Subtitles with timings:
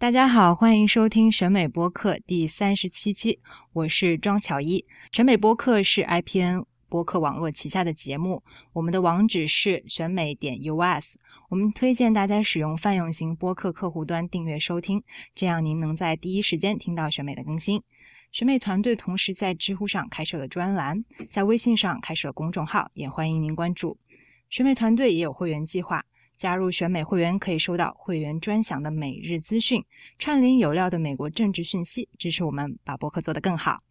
[0.00, 3.38] 大家好，欢迎收听审美播客第三十七期，
[3.74, 4.82] 我是庄巧一。
[5.12, 8.42] 审美播客是 IPN 播客网络旗下的节目，
[8.72, 11.16] 我们的网址是选美点 US。
[11.50, 15.02] 我们推荐大家使用泛用型播客客户端订阅收听，
[15.34, 17.82] 这样您能在第一时间听到选美的更新。
[18.32, 23.98] 选美团队同时在知乎上开设了专栏，在微信上开设了公众号，也欢迎您关注。
[24.48, 26.06] 选美团队也有会员计划。
[26.40, 29.84] 加入选美会员可以收到会员专享的每日资讯，
[30.18, 33.82] 串联有料的美国政治讯息，支持我们把博客做得更好。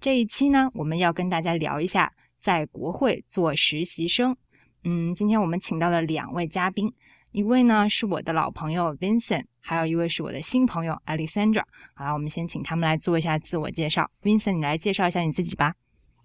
[0.00, 4.36] 这一期呢，我们要跟大家聊一下在国会做实习生。
[4.82, 6.92] 嗯，今天我们请到了两位嘉宾，
[7.30, 11.62] 一位呢是我的老朋友 Vincent，还有一位是我的新朋友 Alexandra。
[11.94, 14.10] 好了，我们先请他们来做一下自我介绍。
[14.24, 15.72] Vincent，你来介绍一下你自己吧。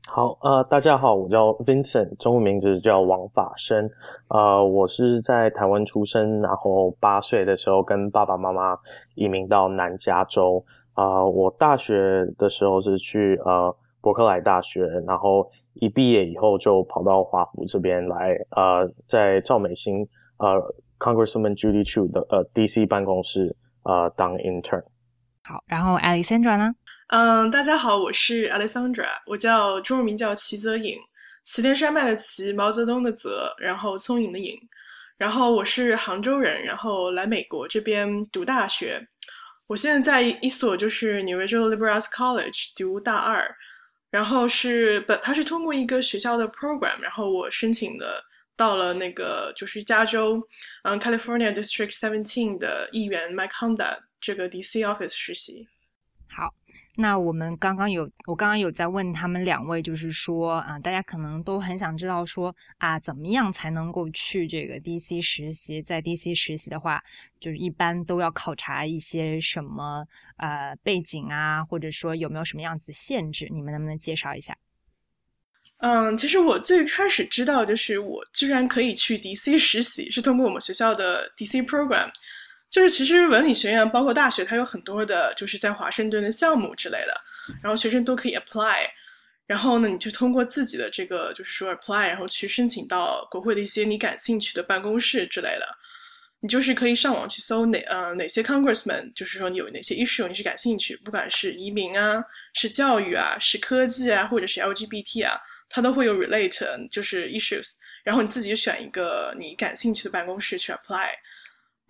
[0.08, 3.90] 好，呃，大家好，我叫 Vincent，中文名字叫王法生，
[4.30, 8.78] 呃，我是在台湾出生，然后八岁的时候跟爸爸妈妈
[9.16, 20.06] 移民到南加州，啊，我大学的时候是去呃伯克莱大学，然后一毕业以后就跑到华府这边来，呃，在赵美心
[20.38, 20.62] 呃
[21.00, 24.84] Congresswoman Judy Chu 的呃 DC 办公室呃当 intern。
[25.44, 26.72] 好，然后 Alexandra 呢？
[27.12, 30.98] 嗯，大家好，我是 Alexandra，我叫中文名叫齐泽颖，
[31.44, 34.58] 齐天山脉的齐，毛泽东的泽，然后聪颖的颖，
[35.18, 39.06] 然后我是杭州人，然后来美国这边读大学，
[39.68, 43.54] 我现在在一所就是纽约州的 Liberal Arts College 读大二，
[44.10, 48.24] 然后是本他是通过一个学校的 program，然后我申请的
[48.56, 50.42] 到了那个就是加州，
[50.84, 55.68] 嗯，California District Seventeen 的议员 Mike Honda 这个 DC office 实习。
[56.30, 56.54] 好。
[56.96, 65.82] 那我们刚刚有，我刚刚有在问他们两位，就是说啊，大家可能都很想知道说啊，怎么样才能够去这个 DC 实习？
[65.82, 67.02] 在 DC 实习的话，
[67.40, 70.06] 就是一般都要考察一些什么
[70.38, 73.48] 呃背景啊，或者说有没有什么样子限制？
[73.52, 74.58] 你们能不能介绍一下？
[75.78, 82.10] 嗯，其实我最开始知道，就是我居然可以去 DC 实习，是通过我们学校的 DC program。
[82.72, 87.14] 就是其实文理学院包括大学，它有很多的，就是在华盛顿的项目之类的，
[87.62, 88.86] 然后学生都可以 apply，
[89.46, 95.68] 然后呢，你就通过自己的这个就是说 apply，然后去申请到国会的一些你感兴趣的办公室之类的，
[96.40, 102.24] 你就是可以上网去搜哪呃哪些 congressman，就是说你有哪些 issue 你是感兴趣，不管是移民啊，
[102.54, 105.38] 是教育啊，是科技啊，或者是 LGBT 啊，
[105.68, 107.74] 它都会有 relate 就是 issues，
[108.06, 111.10] 然后你自己选一个你感兴趣的办公室去 apply。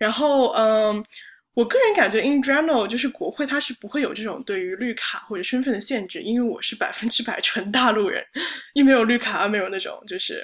[0.01, 1.05] 然后，嗯，
[1.53, 8.25] 我个人感觉，in general，就是国会它是不会有这种对于绿卡或者身份的限制，因为我是百分之百纯大陆人，
[8.73, 10.43] 一没有绿卡，二没有那种就是。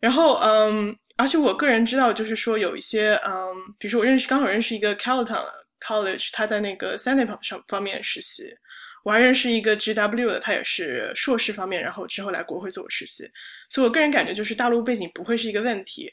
[0.00, 5.46] 然后，嗯，而且我个人知道，就是说有一些，嗯，比如说我认识，刚好认识一个 Calton
[5.80, 8.42] College，他在那个 Senate 上方面实习，
[9.04, 13.22] 我还认识一个 GW 的，他也是硕士方面，然后之后来国会做实习，
[13.70, 16.10] 所以我个人感觉就是大陆背景不会是一个问题。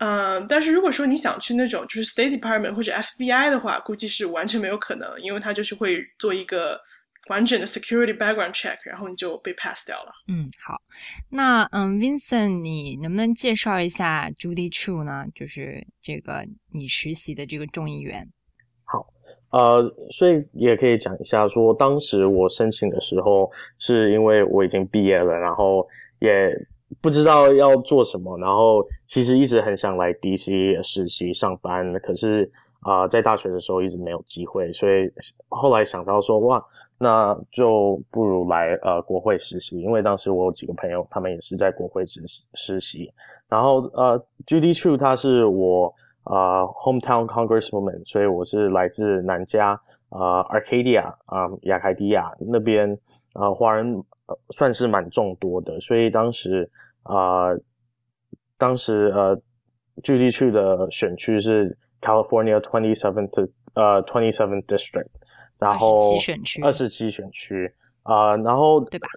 [0.00, 6.80] 嗯，但是如果说你想去那种就是 State Department 或者 FBI 的话，估计是完全没有可能，因为他就是会做一个
[7.28, 10.10] 完整的 security background check，然后你就被 pass 掉了。
[10.26, 10.80] 嗯，好，
[11.28, 15.26] 那嗯，Vincent，你能不能介绍一下 Judy Chu 呢？
[15.34, 18.26] 就是这个你实习的这个众议员。
[18.84, 19.06] 好，
[19.50, 19.82] 呃，
[20.12, 25.86] 所以也可以讲一下，说当时我申请的时候，是因为我已经毕业了，然后
[26.20, 26.50] 也。
[27.00, 35.10] 不知道要做什么，然后其实一直很想来 DC 实习上班，可是啊，在大学的时候一直没有机会，所以
[35.48, 36.64] 后来想到说，哇，
[36.98, 43.12] 那就不如来呃国会实习，因为当时我有几个朋友，他们也是在国会实习实习。
[43.48, 52.98] 然后呃，Judy True 他是我啊 hometown congresswoman，所以我是来自南加啊 Arcadia 啊亚凯迪亚那边
[53.34, 54.02] 啊华人。
[54.50, 56.70] 算是蛮众多的，所以当时
[57.02, 57.48] 啊，
[58.58, 59.40] 当时呃，
[60.02, 65.08] 具体去的选区是 California Twenty Seventh 呃 Twenty Seventh District，
[65.58, 66.12] 然后
[66.62, 67.72] 二十七选区
[68.02, 69.08] 啊，然后对吧？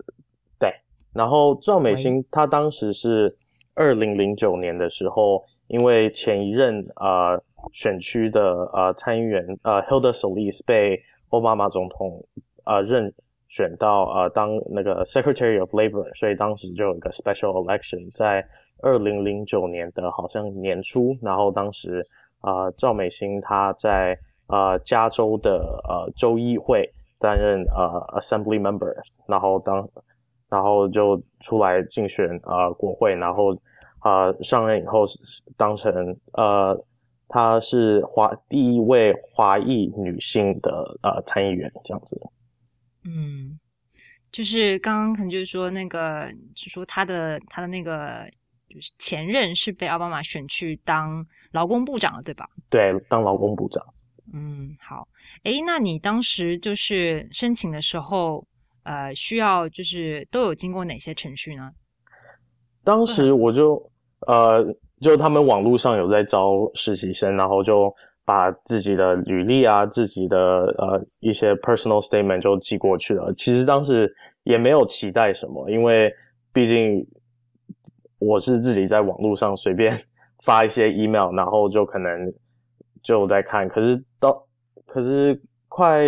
[0.60, 0.74] 对，
[1.14, 3.34] 然后赵美心她当时是
[3.76, 7.38] 二零零九年的时候，因为前一任啊
[7.72, 12.26] 选区的呃参议员呃 Hilda Solis 被奥巴马总统
[12.64, 13.14] 啊任。
[13.56, 18.44] 选到呃当那个 Secretary of Labor，所以当时就有一个 Special Election，在
[18.82, 22.04] 二零零九年的好像年初，然后当时
[22.42, 24.18] 啊赵美心她在
[24.48, 25.54] 呃加州的
[25.88, 26.90] 呃州议会
[27.20, 28.92] 担任呃 Assembly Member，
[29.28, 29.88] 然后当
[30.50, 33.56] 然后就出来竞选呃国会，然后
[34.00, 35.06] 啊上任以后
[35.56, 35.94] 当成
[36.34, 36.76] 呃
[37.28, 40.72] 她是华第一位华裔女性的
[41.04, 42.20] 呃参议员，这样子。
[43.06, 43.60] 嗯，
[44.32, 48.30] 就是刚刚可能就是说那个，就说他的他的那个
[48.70, 52.48] 就是前任是被奥巴马选去当劳工部长了，对吧？
[52.70, 53.84] 对，当劳工部长。
[54.34, 55.08] 嗯，好。
[55.44, 58.48] 诶，那你当时就是申请的时候，
[58.84, 61.72] 呃，需要就是都有经过哪些程序呢？
[62.84, 63.76] 当时我就
[64.28, 64.64] 呃，
[65.02, 67.94] 就他们网络上有在招实习生，然后就
[68.26, 70.38] 把自己的履历啊、自己的
[70.78, 73.34] 呃一些 personal statement 就寄过去了。
[73.36, 76.14] 其实当时也没有期待什么，因为
[76.54, 77.06] 毕竟
[78.20, 80.00] 我是自己在网络上随便
[80.44, 82.34] 发一些 email，然后就可能
[83.02, 83.68] 就在看。
[83.68, 84.46] 可是到
[84.86, 86.06] 可是快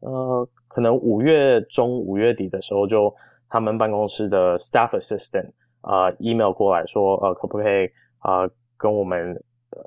[0.00, 3.14] 呃，可能五月中、五月底的时候，就
[3.48, 5.50] 他们办公室的 staff assistant
[5.82, 7.88] 啊 email 过来说，呃，可不可以
[8.18, 9.32] 啊跟我们
[9.70, 9.82] 呃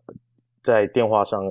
[0.64, 1.42] 在电话上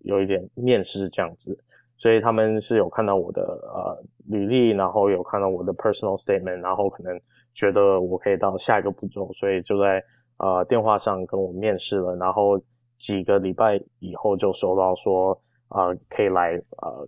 [0.00, 1.56] 有一点面试这样子？
[1.96, 7.20] 所以他们是有看到我的呃履历，然后有看到我的 personal statement，然后可能
[7.54, 10.02] 觉得我可以到下一个步骤，所以就在
[10.38, 12.16] 呃电话上跟我面试了。
[12.16, 12.58] 然后
[12.98, 15.38] 几个礼拜以后就收到说，
[15.68, 17.06] 啊可以来呃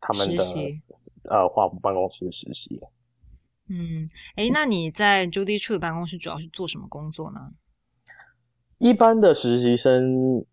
[0.00, 0.42] 他们的
[1.24, 2.80] 呃华府办公室实习。
[3.68, 7.52] 嗯，哎，那你在 Judy True 的办公室主要是做什么工作呢？
[8.78, 10.46] 一般的实习生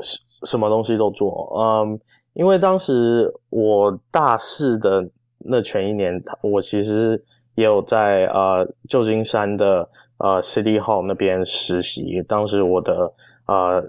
[0.00, 1.98] 什什么东西都做，嗯，
[2.34, 7.22] 因为当时我大四的那前一年，我其实
[7.54, 9.88] 也有在呃旧金山的
[10.18, 12.22] 呃 City Hall 那边实习。
[12.28, 13.12] 当时我的
[13.46, 13.82] 呃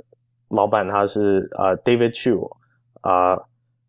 [0.50, 2.50] 老板他是呃 David Chu
[3.02, 3.38] 啊，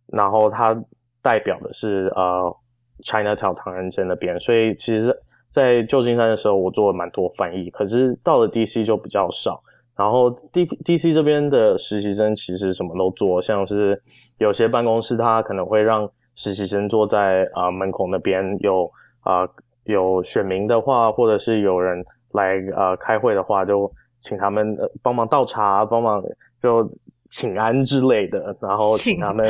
[0.07, 0.75] 然后他
[1.23, 2.57] 代表的是呃。
[3.05, 5.17] Chinatown 唐人街那边，所以其实，
[5.53, 7.71] 在旧金山的时候，我做了蛮多翻译。
[7.71, 9.63] 可是到了 DC 就比较少。
[9.99, 14.01] 然后 D DC 这边的实习生其实什么都做，像是
[14.39, 18.89] 有些办公室他可能会让实习生坐在啊门口那边，有
[19.21, 19.47] 啊
[19.85, 26.23] 有选民的话，或者是有人来呃开会的话，就请他们帮忙倒茶，帮忙
[26.63, 26.89] 就
[27.29, 29.47] 请安之类的，然后请他们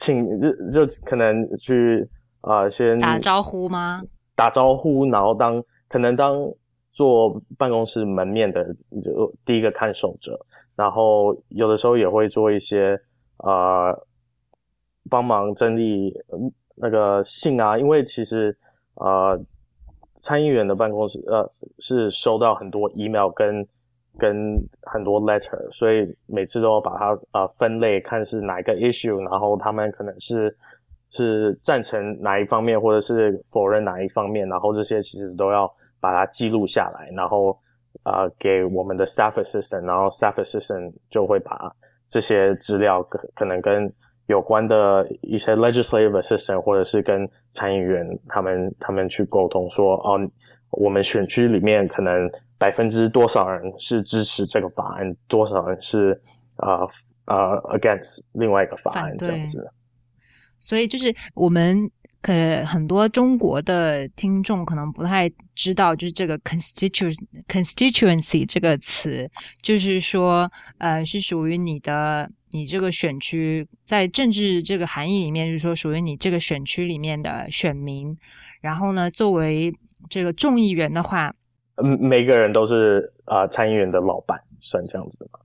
[0.00, 2.06] 请就就可能去。
[2.42, 4.02] 啊，先打招呼吗？
[4.34, 6.34] 打招呼，然后当可能当
[7.00, 8.62] 做办公室门面的
[9.02, 10.38] 就第一个看守者，
[10.76, 13.00] 然后有的时候也会做一些
[13.38, 14.06] 呃
[15.08, 16.12] 帮忙整理
[16.76, 18.54] 那个信啊，因为其实
[18.96, 19.40] 呃
[20.18, 23.66] 参议员的办公室呃是收到很多 email 跟
[24.18, 30.54] 跟很多 letter，所以每次都要把它呃分类，看是哪一个 issue，然后他们可能是。
[31.12, 35.68] 是赞成哪一方面，或者是否认哪一方面，然后这些其实都要
[36.00, 37.56] 把它记录下来，然后
[38.02, 41.70] 啊给我们的 staff assistant，然后 staff assistant 就会把
[42.08, 43.92] 这些资料可可能跟
[44.26, 50.18] 有关的一些 legislative assistant，或者是跟参议员他们他们去沟通说，哦，
[50.70, 56.20] 我们选区里面可能百分之多少人是支持这个法案，多少人是
[56.56, 56.82] 啊
[57.24, 59.68] 啊 against 另外一个法案这样子。
[60.60, 61.90] 所以就是我们
[62.22, 62.32] 可
[62.66, 67.16] 很多中国的听众可能不太知道，就是这个 constituency
[67.48, 69.30] constituency 这个词，
[69.62, 78.16] 就是说呃是属于你的你这个选区在政治这个含义里面，就是说属于你这个选区里面的选民。
[78.60, 79.72] 然后呢，作为
[80.10, 81.34] 这个众议员的话，
[81.82, 85.40] 嗯，每个人都是啊参议员的老板，算这样子的吗？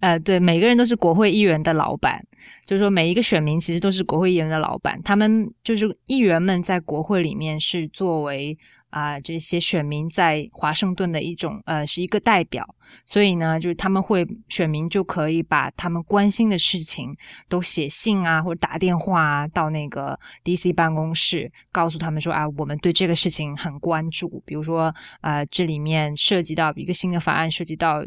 [0.00, 2.24] 呃，对，每个人都是国会议员的老板，
[2.64, 5.00] 就是说每一个选民其实都是国会议员的老板。
[5.02, 8.56] 他们就是议员们在国会里面是作为
[8.90, 12.64] 啊这些选民在华盛顿的一种呃是一个代表，
[13.04, 17.12] 所以呢，就是他们会选民就可以把他们关心的事情
[17.48, 28.04] 都写信啊或者打电话啊到那个 DC 办公室，告诉他们说啊我们对这个事情很关注，比如说啊这里面涉及到一个新的法案，涉及到。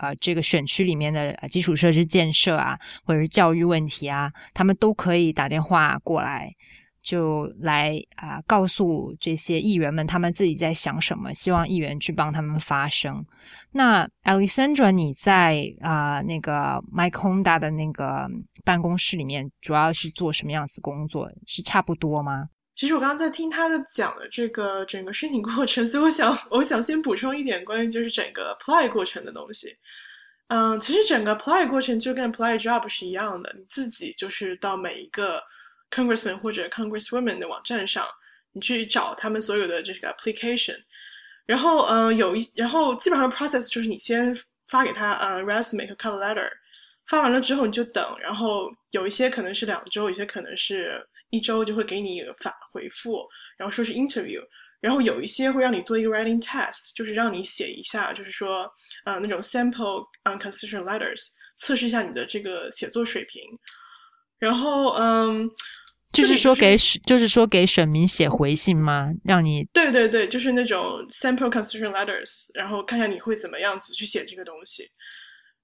[0.00, 6.50] 啊，这个选区里面的基础设施建设啊，或者是教育问题啊，他们都可以打电话过来，
[7.02, 13.24] 就来啊告诉这些议员们他们自己在想什么，希望议员去帮他们发声。
[13.72, 18.26] 那 Alexandra，你在啊那个 Mike Honda 的那个
[18.64, 21.30] 办公室里面，主要是做什么样子工作？
[21.46, 22.48] 是差不多吗？
[22.72, 29.66] 其实我刚刚在听他的讲的这个整个申请过程，所以我想我想先补充一点关于就是整个 apply 过程的东西。
[30.50, 35.40] 嗯，其实整个 apply 过程就跟 apply job 是一样的，你自己就是到每一个
[35.92, 38.04] congressman 或者 congresswoman 的网站上，
[38.50, 40.76] 你去找他们所有的这个 application，
[41.46, 46.50] 然后嗯有一然后基本上 process 就是你先发给他呃 resume 和 cover letter，
[47.06, 53.24] 发完了之后你就等，然后有一些可能是两周，有些可能是一周就会给你反回复，
[53.56, 54.42] 然后说是 interview，
[54.80, 58.70] 然后有一些会让你做一个 writing test，就是让你写一下，就是说
[59.04, 61.20] 呃那种 sample u n c o n s i s t e n t letters，
[61.58, 63.42] 测试一下你的这个写作水平，
[64.38, 65.48] 然后嗯。
[66.12, 69.10] 就是说给就是说给选民写回信吗？
[69.22, 74.82] 让你对对对，就是那种 sample constitution letters，然后看看你会怎么样子去写这个东西，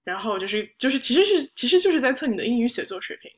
[0.04, 3.28] 然后就是就是其实是其实就是在测你的英语写作水平。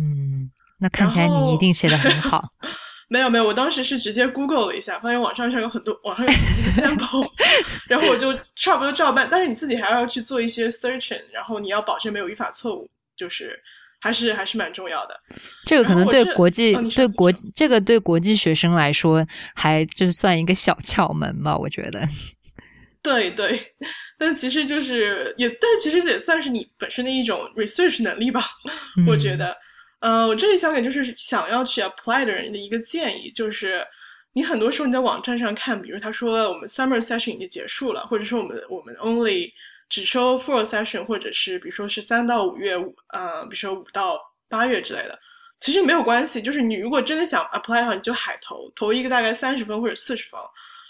[0.00, 0.50] 嗯，
[0.80, 2.42] 那看起来你一定写的很好。
[3.08, 7.30] 没有没有，我当时是直接 Google 了一下，发现网上上有很多网上有很多 sample，
[7.88, 9.28] 然后我就差不多照办。
[9.30, 13.58] 但是你自己还要去做一些 searching，然后你要保证没有语法错误，就是。
[13.98, 15.18] 还是还是蛮重要的，
[15.64, 22.06] 这个可能对国际对国这个对国际学生来说，还就是算一个小窍门吧，我觉得。
[23.02, 23.58] 对对，
[24.18, 28.44] 但其实就是也，但是其实也算是你本身的一种 research 能力吧，
[29.08, 29.56] 我觉得。
[30.06, 33.84] 呃，我这里想给就是想要去 apply 的人的一个建议，就是
[34.34, 39.50] 你很多时候你在网站上看，比如他说我们 summer session 已经结束了，或者说我们我们 only。
[39.88, 42.74] 只收 full session，或者是比如说是三到五月，
[43.12, 45.16] 呃，比如说五到八月之类的，
[45.60, 46.42] 其实没有关系。
[46.42, 50.40] 就是你如果真的想 apply 的话，你就海投，投一个大概三十分或者四十分。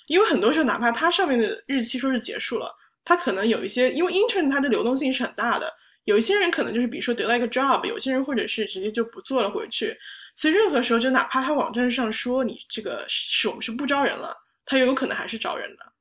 [0.07, 5.71] 因为很多时候，哪怕它上面的日期说是结束了，它可能有一些，因为 intern 它的流动性是很大的，
[6.07, 9.95] 有一些人可能就是比如说得到一个 job，有些人或者是直接就不做了回去。
[10.35, 15.93] 所以任何时候，就哪怕他网站上说你这个是我们是不招人了，他也有可能还是招人的。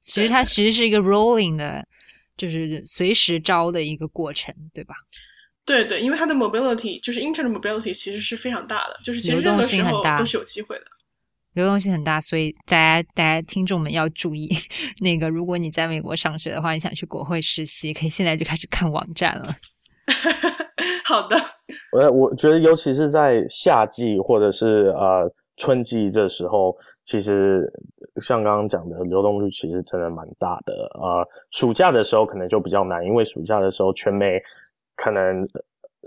[0.00, 1.86] 其实它其实是一个 rolling 的，
[2.36, 4.94] 就是随时招的一个过程，对吧？
[5.64, 10.84] 对对，因为它的 mobility 就是 intern mobility 其实是非常大的，就是其实任何时候都是有机会的。
[11.56, 14.48] 流动性很大，所以大家大家听众们要注意，
[15.02, 19.46] 那个如果你在美国上学的话，你想去国会实习，可以现在就开始看网站了。
[21.04, 21.36] 好的，
[21.92, 26.76] 我我觉得尤其是在夏季或者是呃春季这时候。
[27.08, 27.62] 其实
[28.20, 30.72] 像刚刚讲的，流动率其实真的蛮大的。
[31.00, 34.42] 呃，暑假的时候可能就比较难，因为暑假的时候全美
[34.96, 35.48] 可能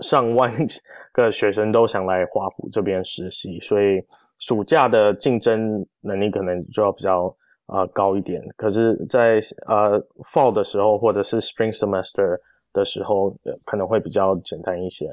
[0.02, 0.54] 上万
[1.14, 3.98] 个学生都想来华府这边实习，所以
[4.40, 7.34] 暑假的竞争能力可能就要比较
[7.66, 8.42] 呃高一点。
[8.56, 10.00] 可是，在呃
[10.32, 12.36] fall 的时候或者是 spring semester
[12.72, 15.06] 的时候，可能会比较简单一些。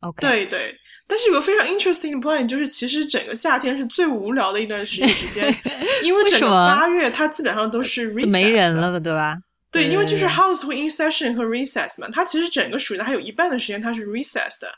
[0.00, 0.74] OK，对对。
[1.06, 5.44] 但是有个非常 interesting 的 point，就是其实整个夏天是最无聊的一段时间时间，
[6.02, 9.36] 因为整个八月它基本上都是 recess，没人了，对吧？
[9.70, 14.68] 对，因为就是 house 会 in session 和 recess 嘛，它其实整个暑假还有一半的时间它是 recess 的，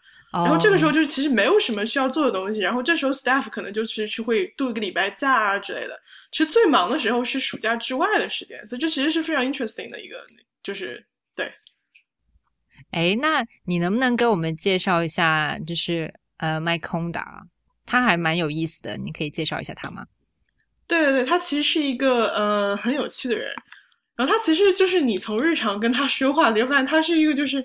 [0.42, 5.96] 然后这个时候就是其实没有什么需要做的东西，然后这时候 staff 可能就是去会度一个礼拜假啊之类的。
[6.32, 10.16] 其实最忙的时候是暑假之外的时间，所以这其实是非常 interesting 的一个，
[10.62, 11.52] 就是对。
[12.90, 17.24] 哎，那你能不能给我们介绍一下，就是呃，Mike Honda，
[17.86, 20.02] 他还蛮有意思的，你可以介绍一下他吗？
[20.86, 23.52] 对对对，他其实是一个呃很有趣的人，
[24.16, 27.64] 然后他其实就是你从日常跟他说话，你会发现他是一个就是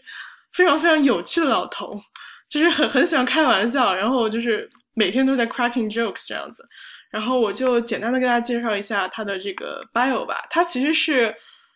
[0.53, 2.01] 非常非常有趣的老头，
[2.49, 6.67] 就是很很喜欢开玩笑，然后就是每天都在 cracking jokes 这样子。
[7.11, 11.33] 然后我就简单的跟大家介绍一下他的这个 bio 吧，他其实是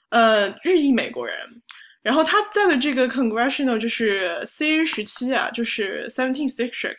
[0.10, 1.38] 呃日裔美国人。
[2.02, 6.98] 然后他在的这个 Congressional 就是 C 十七啊，就是 Seventeenth District。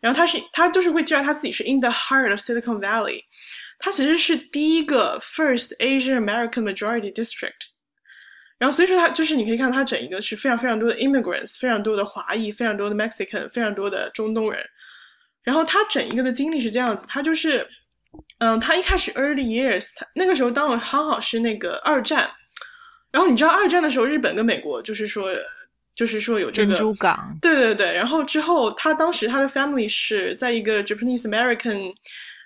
[0.00, 3.22] 然后他是他就是会介绍他自己是 In the heart of Silicon Valley。
[3.78, 7.72] 他其实是第一个 First Asian American Majority District。
[8.58, 14.64] 然后所以说他就是你可以看他整一个是非常非常多的 immigrants，非常多的华裔，非常多的 Mexican，非常多的中东人。
[15.42, 17.68] 然后他整一个的经历是这样子，他就是
[18.38, 22.30] 嗯，他一开始 early years，他那个时候当我刚好是那个二战。
[23.12, 25.30] 然后你知道二战的时候，日本跟美国就是说，
[25.94, 27.94] 就是说有这个珍珠港，对对对。
[27.94, 31.94] 然后之后他当时他的 family 是在一个 Japanese American，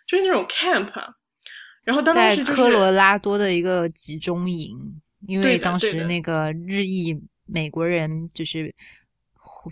[0.07, 0.90] 就是那种 camp。
[1.83, 4.76] 然后当时就是科罗拉多的一个集中营，
[5.31, 8.75] 因为当时那个日裔美国人就是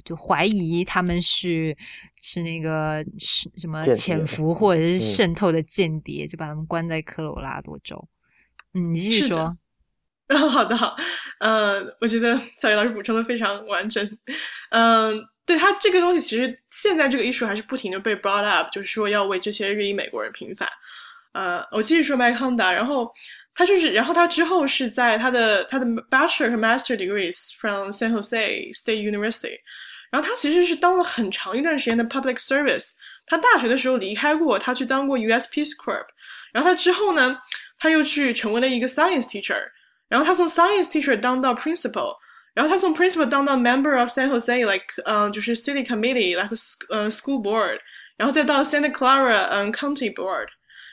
[0.04, 1.76] 就怀疑他们是
[2.22, 8.08] 是那个是什么潜伏或者是渗透的间谍，就把他们关在科罗拉多州。
[8.74, 9.58] 嗯，你继续说。
[10.50, 10.94] 好的，好，
[11.40, 14.18] 呃，我觉得小叶老师补充的非常完整。
[14.68, 20.68] 嗯，对他这个东西，其实现在这个艺术还是不停的被 brought up，就是说要为这些日裔美国人平反。
[21.32, 23.10] 呃，我继续说麦康达，然后
[23.57, 29.57] 他就是，然后他之后是在他的他的 bachelor 和 master degrees from San Jose State University，
[30.11, 32.91] 然后他其实是当了很长一段时间的 public service。
[33.25, 35.49] 他大学的时候离开过，他去当过 U.S.
[35.49, 36.05] Peace Corps，
[36.51, 37.39] 然后他之后呢，
[37.77, 39.61] 他又去成为了一个 science teacher。
[40.09, 42.15] 然后他从 science teacher 当到 principal，
[42.53, 46.49] 然后他从 principal 当到 member of San Jose，like 嗯，就是 city committee，like
[46.89, 47.79] 呃 school board，
[48.17, 50.47] 然后再到 Santa Clara 嗯 county board，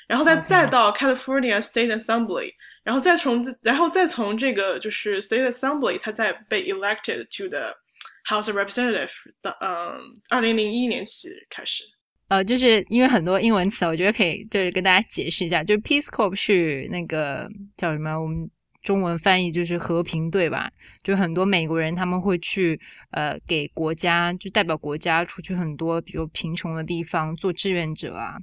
[0.08, 2.52] 然后再再到 California State Assembly，
[2.84, 7.74] 然后再从然后再从这个就是 State Assembly，他再被 elected to the
[8.30, 11.84] House of Representative 的嗯，二零零一年起开始。
[12.28, 17.48] 呃，就是因为很多英文词，我觉得可以就是跟大家解释一下，就是 Peace Corps 是那个
[17.78, 18.20] 叫什么？
[18.20, 18.50] 我们
[18.82, 20.72] 中文翻译就是和平队吧。
[21.04, 22.80] 就很多美国人他们会去
[23.12, 28.38] 呃给国家就代表国家出去很多，比如贫穷的地方做志愿者啊。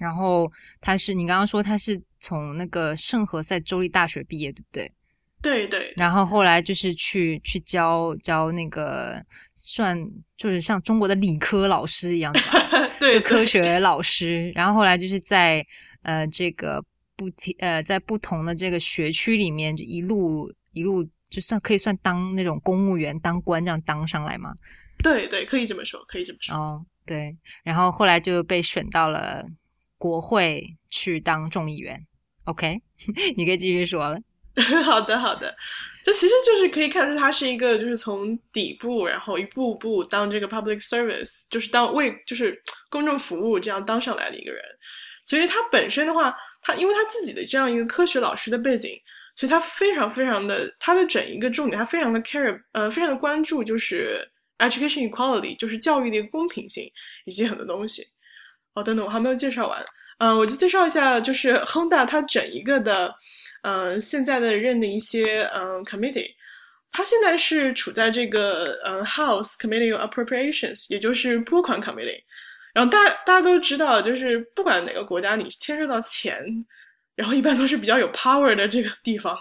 [0.00, 4.92] 然后他是你刚刚说他是从那个圣何塞州立大学毕业，对不对？
[5.40, 5.94] 对对。
[5.96, 9.24] 然后后来就是去去教教那个。
[9.62, 9.94] 算
[10.38, 12.40] 就是像中国的理科老师一样的，
[12.98, 14.50] 对，科学老师。
[14.54, 15.62] 然后后来就是在
[16.00, 16.82] 呃这个
[17.14, 24.54] 不停呃在不同的这个学区里面，就一路一路就算可以算当那种公务员当官这样当上来嘛？
[25.04, 26.56] 对对，可以这么说，可以这么说。
[26.56, 27.36] 哦，对。
[27.62, 29.44] 然后后来就被选到了
[30.00, 32.06] 国会去当众议员。
[32.44, 32.80] OK，
[33.36, 34.18] 你可以继续说了。
[34.82, 35.54] 好的，好的，
[36.02, 44.62] 就其实就是可以看出他是一个，就是从底部，然后一步步当这个 public service，就是当为就是公众服务这样当上来的一个人。
[45.26, 48.90] 所以他本身的话，他因为他自己的这样一个科学老师的背景，
[49.36, 54.26] 所以他非常非常的他的整一个重点，他非常的 care，呃，非常的关注就是
[54.58, 56.90] education equality，就是教育的一个公平性
[57.26, 58.02] 以及很多东西。
[58.80, 59.84] 哦，等等，我还没有介绍完。
[60.18, 63.14] 嗯，我就介绍一下，就是 Honda 它整一个的，
[63.62, 66.34] 嗯，现在的任的一些嗯 committee，
[66.92, 72.22] 它现在是处在这个嗯 House Committee on Appropriations，也就是拨款 committee。
[72.74, 76.38] 然后大大家都知道，就是不管哪个国家，你牵涉到钱，
[77.16, 79.36] 然后一般都是比较有 power 的这个地方。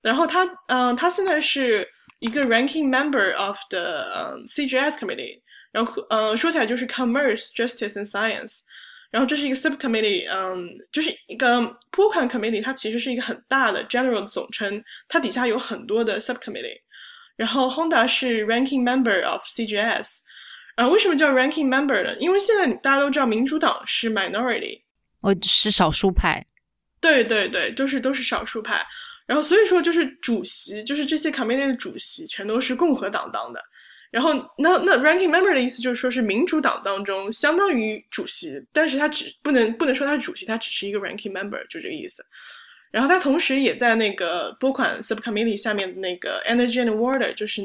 [0.00, 1.86] 然后它嗯，它现在是
[2.20, 5.40] 一个 ranking member of the 嗯 CGS committee。
[5.78, 8.62] 然后呃，说起来就是 Commerce, Justice and Science。
[9.10, 11.62] 然后这是一个 subcommittee，嗯，就是一个
[11.92, 16.80] 拨款 committee，它其实是一个很大的 general 总称，它底下有很多的 subcommittee。
[17.36, 20.18] 然后 Honda 是 ranking member of CGS，
[20.74, 22.14] 啊，为什么叫 ranking member 呢？
[22.16, 24.82] 因为现在大家都知道民主党是 minority，
[25.20, 26.44] 我，是少数派。
[27.00, 28.84] 对对对，都是都是少数派。
[29.24, 33.62] 然后所以说就是主席，就是这些 committee 的主席全都是共和党当的。
[34.10, 42.24] 然后，那那 ranking member 的意思就是说是民主党当中相当于主席，但是他只不能不能说他是主席，他只是一个 ranking member，就这个意思。
[42.90, 47.60] 然后他同时也在那个拨款 subcommittee 下面的那个 energy and water，就是，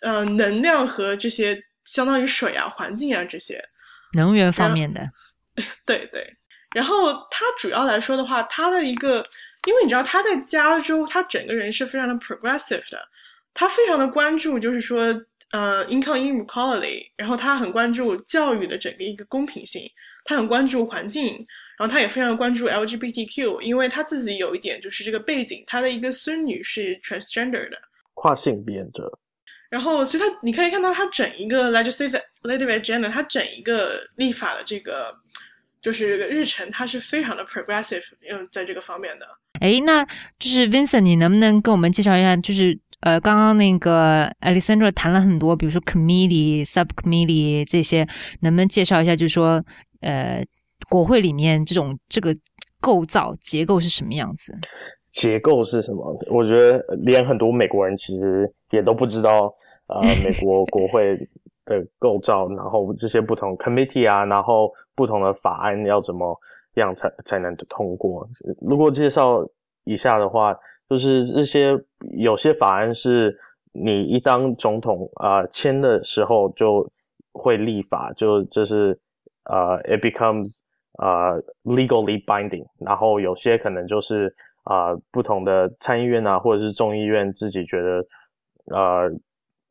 [0.00, 3.62] 呃，能量和这些相当于水啊、环境啊这些
[4.14, 5.06] 能源方面的。
[5.84, 6.34] 对对。
[6.74, 9.22] 然后他主要来说的话，他的一个，
[9.66, 12.98] 因为你知道他在加州，他整个人是非常的 progressive 的。
[13.58, 15.00] 他非常的关注，就是说，
[15.50, 19.90] 呃，income inequality，然后他很关注教育的整个一个公平性，
[20.26, 21.34] 他很关注环境，
[21.78, 27.78] 然后他也非常关注 LGBTQ，因为他自己有一点就是这个背景，他的一个孙女是 transgender 的
[28.12, 29.18] 跨性别者，
[29.70, 35.14] 然后所以他你可以看到他整一个 legislative agenda，他整一个立法的这个
[35.80, 39.26] 就是日程，他是非常的 progressive，嗯，在这个方面的。
[39.60, 40.04] 哎，那
[40.38, 42.78] 就是 Vincent，你能不能跟我们介绍一下，就是？
[43.00, 48.06] 呃，刚刚那个 Alexandra 谈了很多，比如说 committee、subcommittee 这些，
[48.40, 49.14] 能不能介绍一下？
[49.14, 49.62] 就是说，
[50.00, 50.42] 呃，
[50.88, 52.34] 国会里面这种这个
[52.80, 54.52] 构造结构是什么样子？
[55.10, 56.18] 结构是什么？
[56.30, 59.54] 我觉得连很多美国人其实也都不知道，
[59.88, 61.16] 呃， 美国国会
[61.66, 66.34] 的构造，然后这些不同 committee 啊，然后不同的法案要怎么
[66.76, 68.26] 样才才能通过？
[68.62, 69.46] 如果介绍
[69.84, 70.56] 一下的话。
[70.88, 71.76] 就是这些
[72.16, 73.36] 有些法案是
[73.72, 76.88] 你一当总统啊签的时候就
[77.32, 78.96] 会立法，就就是
[79.50, 80.60] 呃，it becomes
[80.98, 82.64] 呃 legally binding。
[82.78, 88.06] 然后有些可能就是啊不同的参议院啊或者是众议院自己觉得
[88.72, 89.10] 呃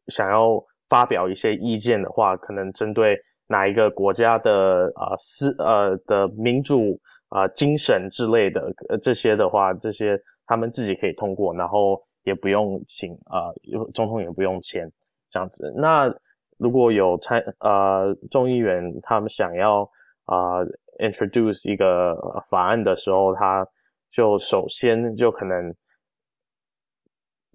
[0.07, 6.99] 想要发表一些意见的话，可能针对哪一个国家的啊私呃的民主
[7.29, 10.19] 啊精神之类的呃这些的话这些。
[10.45, 13.53] 他们自己可以通过，然后也不用请啊，
[13.93, 14.91] 总统也不用签
[15.29, 15.73] 这样子。
[15.77, 16.13] 那
[16.57, 19.89] 如果有参呃众议员他们想要
[20.25, 20.61] 啊
[20.99, 22.15] introduce 一个
[22.49, 23.67] 法案的时候，他
[24.11, 25.75] 就首先就可能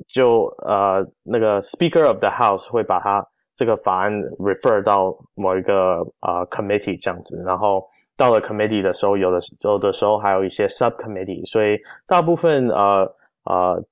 [0.09, 7.88] 就呃那个 Speaker of the House 会把他这个法案 refer 到某一个啊 committee 这样子，然后
[8.20, 13.83] 到了 committee 的时候，有的有的时候还有一些 subcommittee，所以大部分呃呃，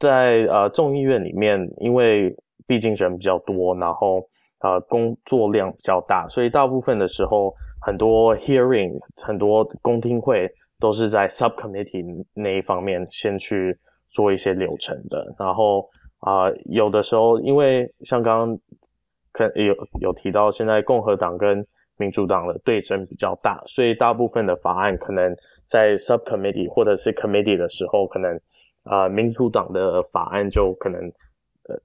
[0.00, 13.78] 在呃众议院里面，因为毕竟人比较多，然后呃工作量比较大，所以大部分的时候，很多 hearing 很多公听会都是在 subcommittee 那一方面先去
[14.10, 18.58] 做一些流程的，然后啊有的时候，因为像刚刚
[19.30, 21.64] 可有有提到，现在共和党跟
[21.96, 25.32] 民主党的对争比较大，所以大部分的法案可能
[25.66, 28.40] 在 subcommittee 或者是 committee 的时候，可能
[28.82, 31.00] 啊民主党的法案就可能
[31.68, 31.76] 呃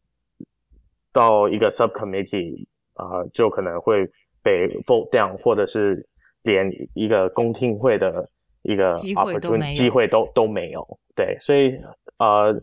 [1.14, 4.06] 到一个 subcommittee 啊就可能会
[4.42, 6.04] 被 vote down，或者是
[6.42, 8.28] 连一个公听会的
[8.64, 11.00] 一个机会都没有，机会都都没有。
[11.16, 11.80] 对，所以
[12.18, 12.60] 呃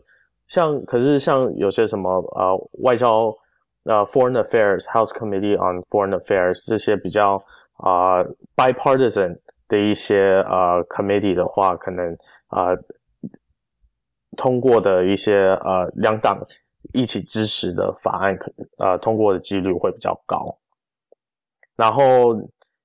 [0.47, 3.33] 像可是像有些什么呃外交。
[3.87, 7.41] 呃，Foreign Affairs House Committee on Foreign Affairs 这些比较
[7.77, 8.21] 啊
[8.53, 12.13] bipartisan 的一些呃 committee 的话，可能
[12.47, 12.75] 啊
[14.35, 16.37] 通过的一些呃两党
[16.93, 20.57] 一起支持的法案，可呃通过的几率会比较高。
[21.77, 22.35] 然后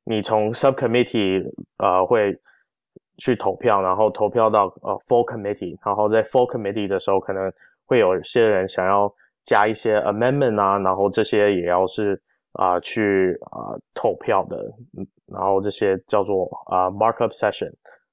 [0.05, 1.45] 你从 subcommittee
[1.79, 2.38] 呃会
[3.19, 7.53] 去投票，然后投票到呃 full committee，然后在 full committee 的时候，可能
[7.87, 9.12] 会有些人想要。
[9.44, 12.20] 加一些 amendment 啊，然后这些也要是
[12.52, 14.57] 啊去啊投票的，
[15.26, 17.72] 然后这些叫做啊 markup session，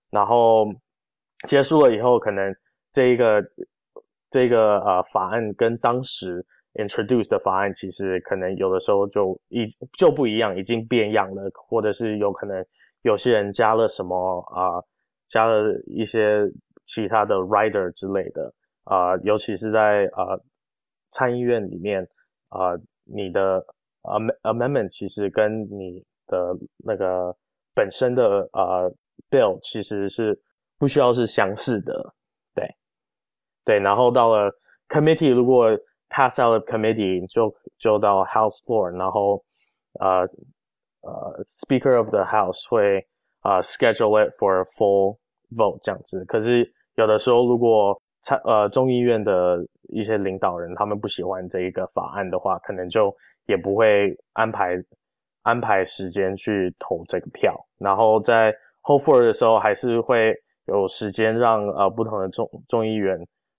[0.09, 0.65] 然后
[1.47, 2.51] 结束了以后，可能
[2.91, 3.43] 这一个
[4.31, 12.65] 这个呃法案跟当时 introduce 的法案其实可能有的时候就已就不一样，已经变样了，或者是有可能
[13.03, 14.81] 有些人加了什么啊，
[15.29, 16.41] 加了一些
[16.85, 18.51] 其他的 rider 之类的
[18.85, 20.39] 啊，尤其是在啊。
[21.11, 22.07] 参议院里面，
[22.49, 23.65] 啊，你的
[24.43, 27.35] amendment 其实跟你的那个
[27.73, 28.93] 本身的呃
[29.29, 30.39] bill 其实是
[30.77, 32.13] 不需要是相似的，
[32.53, 32.75] 对，
[33.65, 34.51] 对，然后到了
[34.87, 35.69] committee，如果
[36.09, 39.43] pass out of committee 就就到 house floor，然后
[39.99, 40.21] 呃
[41.01, 43.05] 呃 speaker of the house 会
[43.41, 45.17] 啊 schedule it for a full
[45.55, 49.57] vote 这样子，可是有的时候如果参呃众议院的
[49.89, 54.75] 一些领导人，他们不喜欢这一个法案的话，可能就也不会安排
[55.43, 57.55] 安排时间去投这个票。
[57.77, 63.17] 然后在 hold for 的时候，还是会有时间让呃不同的众众议员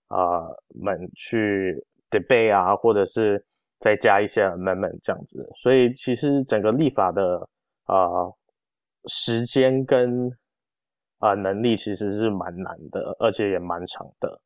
[0.09, 0.43] 啊
[0.81, 3.43] 们去 debate 啊，或者是
[3.81, 5.49] 再加一些 amendment 这样子。
[5.63, 7.49] 所以其实整个立法的
[7.85, 8.31] 啊
[9.07, 10.31] 时间跟
[11.19, 14.41] 啊能力其实是蛮难的，而且也蛮长的。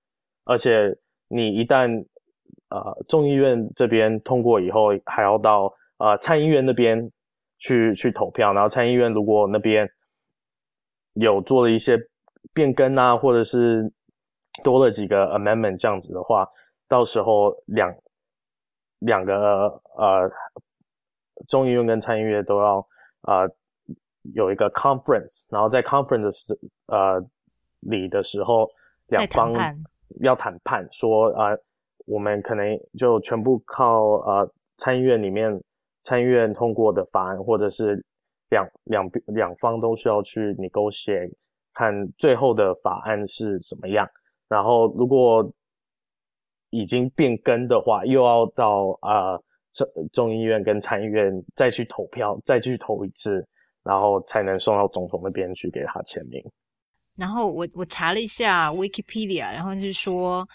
[0.44, 0.96] 而且
[1.28, 2.04] 你一旦
[2.68, 7.10] 呃众议院这边通过以后，还要到呃参议院那边
[7.58, 9.88] 去去投票，然后参议院如果那边
[11.14, 11.98] 有做了一些
[12.52, 13.90] 变更啊，或者是
[14.62, 16.46] 多了几个 amendment 这样子的话，
[16.88, 17.94] 到时候两
[18.98, 20.30] 两个呃
[21.48, 22.86] 众议院跟参议院都要
[23.22, 23.48] 呃
[24.34, 26.54] 有一个 conference，然后在 conference
[26.86, 27.18] 呃
[27.80, 28.68] 里的时候，
[29.06, 29.52] 两方。
[30.20, 31.50] 要谈判说啊，
[32.06, 35.62] 我们可能就全部靠呃参议院里面
[36.02, 38.04] 参议院通过的法案，或者是
[38.50, 41.28] 两两两方都需要去你勾写，
[41.72, 44.08] 看最后的法案是怎么样。
[44.48, 45.50] 然后如果
[46.70, 49.38] 已经变更的话，又要到啊
[49.72, 53.44] 众众议院跟参议院再去投票，再去投一次，
[53.82, 56.44] 然后才能送到总统那边去给他签名。
[57.16, 60.48] 然后我我查了一下 Wikipedia，然后就是说，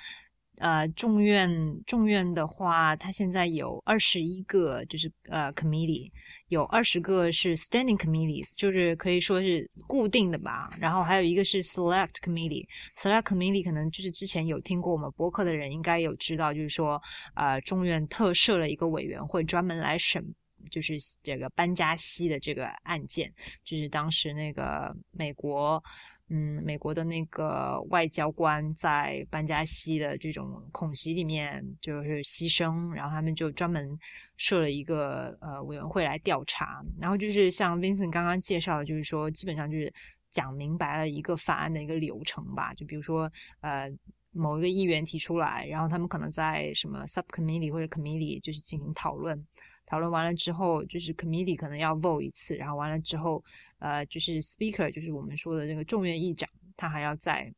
[0.58, 1.50] 呃，众院
[1.86, 6.12] 众院的话，它现在有二十一个，就是呃 committee，
[6.50, 10.70] 有二十个是 standing committees，就是可以说是固定的吧。
[10.78, 17.02] 然后还有一个是 select committee，select committee 可能就是之前有听过我们博客的人应该有知道，就是说，
[17.36, 20.22] 呃，众院特设了一个委员会，专门来审，
[20.70, 25.82] 就是这个班加西的这个案件，就是当时那个美国。
[26.30, 33.98] 嗯，美国的那个外交官在班加西的这种恐袭里面就是牺牲，然后他们就专门
[34.38, 36.84] 设了一个呃委员会来调查。
[37.00, 39.92] 然后就是像 Vincent 刚刚介绍的，就是说基本上就是
[40.30, 42.74] 讲明白了一个法案的一个流程吧。
[42.76, 43.90] 就比如说呃
[44.32, 49.44] 某一个议员提出来，然后他们可能在什么 subcommittee 或者 committee 就是进行讨论。
[49.90, 53.44] 讨论完了之后，就是 committee 可能要 vote 一次，然后完了之后，
[53.80, 56.48] 呃，就是 speaker，就是我们说的这个众院议长，
[56.78, 57.52] 他还要再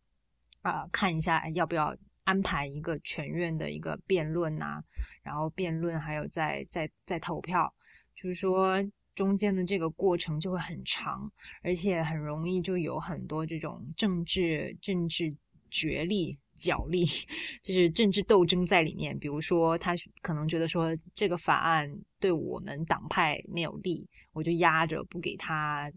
[0.62, 4.82] 啊看一下要不要安排一个全院的一个辩论呐，
[5.22, 7.74] 然后辩论还有再再再投票，
[8.16, 8.82] 就是说
[9.14, 11.30] 中间的这个过程就会很长，
[11.64, 15.36] 而且很容易就有很多这种政治政治
[15.70, 16.40] 角力。
[16.62, 17.06] 角力
[17.64, 19.18] 就是政治斗争在里面。
[19.18, 25.92] 比如说，他可能觉得说这个法案对我们党派没有利，我就压着不给他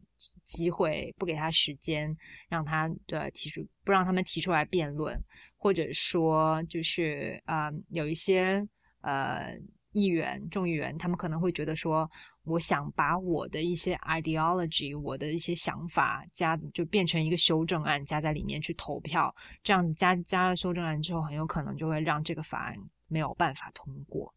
[0.44, 2.16] 机会，不给他时间，
[2.48, 5.14] 让他的提出不让他们提出来辩论，
[5.56, 8.66] 或者说就是呃有一些
[9.02, 9.54] 呃
[9.92, 12.10] 议员众议员，他们可能会觉得说。
[12.44, 22.74] 我想把我的一些 ideology，我的一些想法加，就变成一个修正案加在里面去投票，这样子加加了修正案之后，很有可能就会让这个法案
[23.08, 24.32] 没有办法通过。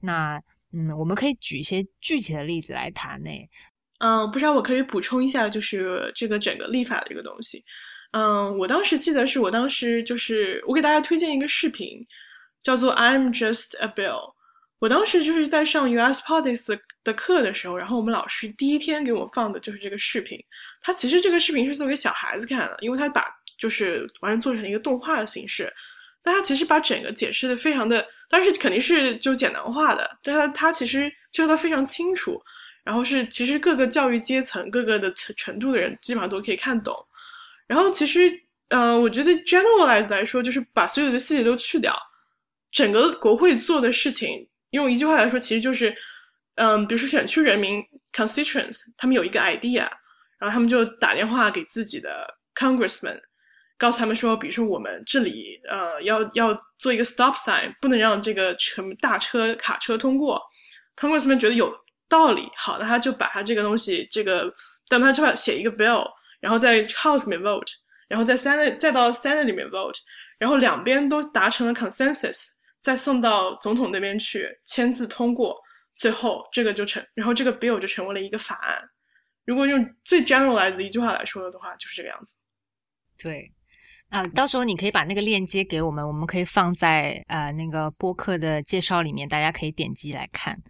[0.00, 0.40] 那
[0.72, 3.30] 嗯，我们可以举一些具体的例子来谈呢。
[3.98, 7.64] 嗯，不知道我可以补充一下，就是这个整个立法的一个东西。
[8.12, 12.06] 嗯，我当时记得是我当时就是我给大家推荐一个视频，
[12.62, 14.34] 叫做 I'm Just a Bill。
[14.80, 16.22] 我当时就是在上 U.S.
[16.22, 20.38] Politics 的课的时候，然后我们老师第一天给我放的就是这个视频。
[20.80, 23.24] 他其实这个视频是做给小孩子看的，因为他把
[23.58, 25.72] 就是完全做成了一个动画的形式。
[26.22, 32.40] 但他其实把整个解释的非常的，但是肯定是就简单化的，但他他其实教的非常清楚。
[32.84, 36.94] 然后是其实各个教育阶层、各个的程程度的人基本上都可以看懂。
[37.66, 38.32] 然后其实，
[38.70, 41.94] 呃，我觉得 generalize 来说，就是把所有的细节都去掉，
[42.72, 44.48] 整个国会做的事情。
[44.70, 45.96] 用一句话来说，其实就是，
[46.56, 49.88] 嗯，比如说选区人民 （constituents），他们有一个 idea，
[50.38, 53.18] 然后他们就打电话给自己的 congressman，
[53.78, 60.42] 告诉他们说，比如说我们这里呃要要做一个 stop sign，不能让这个车大车卡车通过。
[60.96, 61.72] congressman 觉得有
[62.08, 64.52] 道理，好，那他就把他这个东西，这个，
[64.88, 66.04] 但他就要写一个 bill，
[66.40, 67.70] 然后在 house 里面 vote，
[68.08, 69.96] 然后在 senate 再到 senate 里面 vote，
[70.38, 72.48] 然后两边都达成了 consensus。
[72.80, 75.56] 再送到总统那边去签字通过，
[75.96, 78.82] 最后这个就成，然后这个 bill 就成为了一个法案。
[79.44, 82.36] 如果用最 generalized 的一句话来说的话，就是这个样子。
[83.18, 83.50] 对，
[84.10, 90.60] 啊，到时候你可以把那个链接给我们，我们可以放在呃那个播客的介绍里面，大家可以点击来看。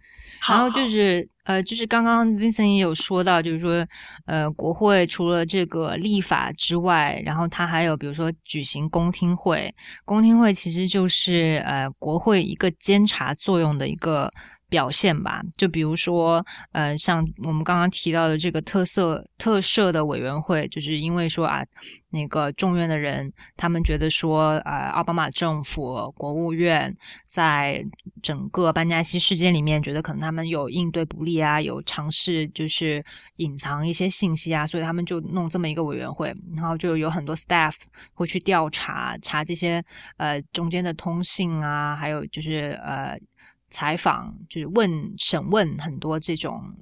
[0.49, 3.85] 然后就是呃，就是刚刚 Vincent 也有说到，就是说
[4.25, 9.73] 呃，国会除了这个立法之外，然后它还有比如说举行公听会，
[10.05, 14.31] 公听会其实就是呃国会一个监察作用的一个。
[14.69, 21.65] 表现吧，就比如说，呃，像我们刚刚提到的这个特色特设的委员会，就是因为说啊，
[22.11, 27.83] 那个众院的人他们觉得说，呃，奥巴马政府国务院在
[28.21, 33.03] 整个班加西事件里面，觉得可能他们有应对不利啊，有尝试就是
[33.37, 37.73] 隐藏一些信息啊，所以他们就弄这么一个委员会，然后就有很多 staff
[38.13, 39.83] 会去调查查这些
[40.17, 43.19] 呃中间的通信啊，还有就是呃。
[43.69, 46.73] 采访就是问审问很多这种，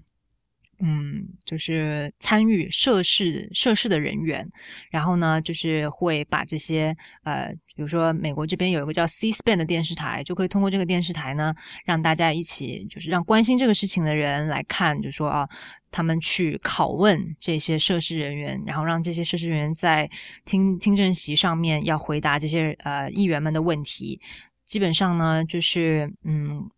[0.80, 4.47] 嗯，就是参与涉事涉事的人员，
[4.91, 15.50] 然后呢，就是会把这些呃，比如说美国这边有一个叫 C-SPAN 的电视台，就可以通过这个电视台呢，让大家一起就是让关心这个事情的人来看，就说啊，
[15.89, 20.08] 他们去拷问这些涉事人员，然后让这些涉事人员在
[20.45, 24.21] 听听证席上面要回答这些呃议员们的问题，
[24.63, 26.69] 基本上呢，就是嗯。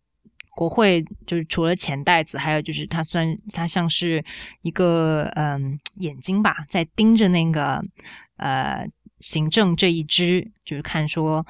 [0.56, 4.22] 国会就是除了钱袋子，还有就是它算它像是
[4.62, 7.82] 一个嗯眼睛吧，在盯着那个
[8.36, 8.86] 呃
[9.20, 11.46] 行政这一支，就是看说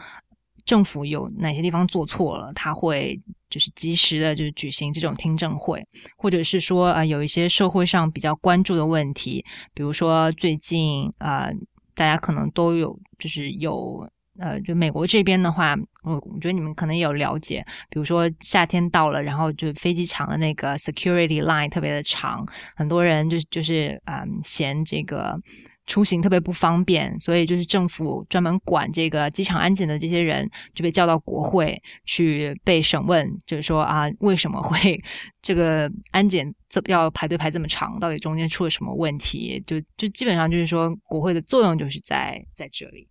[0.65, 5.85] 政府有哪些地方做错了，他会就是及时的，就是举行这种听证会，
[6.17, 11.51] 或者是说啊有一些社会上比较关注的问题，比如说最近啊
[11.95, 14.09] 大家可能都有就是有。
[14.41, 25.39] 呃，就美国这边的话，我我觉得你们可能也有了解，比如说夏天到了，然后就飞机场的那个 security line 特别的长，很多人就就是嗯嫌这个
[25.87, 34.99] 出行特别不方便，所以就是政府专门管这个机场安检的这些人就被叫到国会去被审问，就是说啊为什么会
[35.43, 39.63] 这个安检这要排队排这么长，到底中间出了什么问题？
[39.67, 43.07] 就就基本上就是说国会的作用就是在在这里。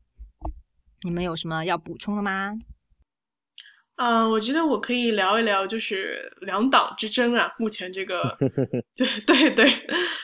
[1.03, 2.53] 你们有什么要补充的吗？
[4.01, 7.51] 嗯，我觉得我可以聊一聊，就是两党之争啊。
[7.59, 8.37] 目前这个，
[8.95, 9.65] 对对对，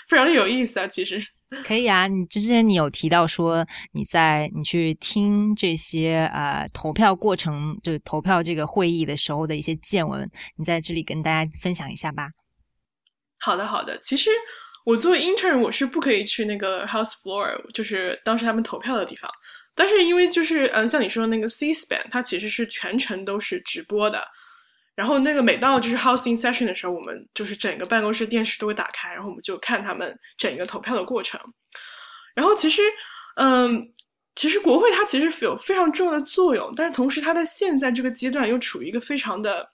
[0.07, 0.87] 非常有意思啊。
[0.87, 1.21] 其实
[1.65, 2.07] 可以啊。
[2.07, 12.29] 你之前你有提到说你在你去听这些呃投票过程，就是投票这个会议的时候的一些见闻，你在这里跟大家分享一下吧。
[13.41, 13.99] 好的，好的。
[13.99, 14.29] 其实
[14.85, 19.29] 我作为 intern，我是不可以去那个 House floor，就是当时他们投票的地方。
[19.75, 24.25] 但是因为就是嗯，像你说的那个 C-SPAN，它其实是全程都是直播的。
[24.95, 31.37] 然后那个每到就是 housing session 的时候，我们就是整个办公室电视都会打开，然后我们就看他们整个投票的过程。
[32.33, 32.81] 然后其实，
[33.35, 33.91] 嗯，
[34.35, 39.69] 其实国会它其实有非常重要的作用，但是同时它在现在这个阶段又处于一个非常的，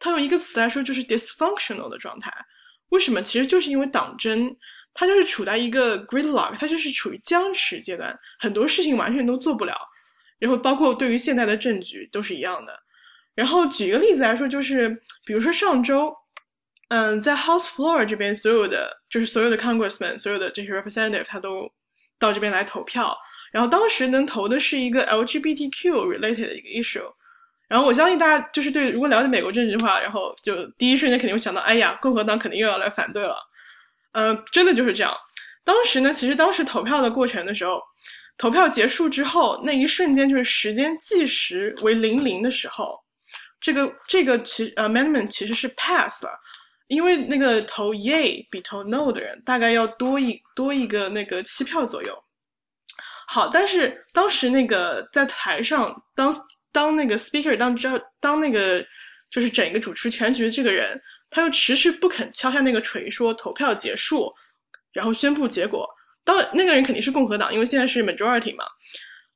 [0.00, 2.32] 它用一个词来说就是 dysfunctional 的状态。
[2.88, 3.22] 为什么？
[3.22, 4.52] 其实就是因为党争，
[5.00, 9.72] 它就是处在一个 gridlock，它就是处于僵持阶段，很多事情完全都做不了。
[10.40, 12.72] 然后包括对于现在的政局都是一样的。
[13.36, 14.88] 然后举一个例子来说，就是
[15.24, 16.12] 比如说上周，
[16.88, 21.70] 嗯，在 House floor 这边，所有的就是所有的 Congressman，所有的这些 Representative，他都
[22.18, 23.16] 到这边来投票。
[23.52, 27.08] 然后当时能投的是一个 LGBTQ related 的一个 issue。
[27.68, 33.36] 然后我相信大家就是对如果了解美国政治的话，然后就第一瞬间肯定会想到，哎呀，共和党肯定又要来反对了。
[34.12, 35.14] 嗯，真的就是这样。
[35.64, 37.80] 当时呢，其实当时投票的过程的时候，
[38.36, 42.98] 投票结束之后那一瞬间就是时间计时为零零的时候。
[43.60, 46.30] 这个这个其 amendment 其实是 pass 了，
[46.86, 52.16] 因为那个投 yay 比投 no 的人大概要多一多一个那个七票左右。
[53.26, 56.32] 好，但是当时那个在台上当
[56.70, 58.80] 当那个 speaker 当当当那个
[59.28, 60.98] 就是整个主持全局的这个人，
[61.30, 64.32] 他又迟迟不肯敲下那个锤，说投票结束，
[64.92, 65.88] 然后宣布结果。
[66.24, 68.64] 当那个人肯定是共和党，因为现在是 majority 嘛，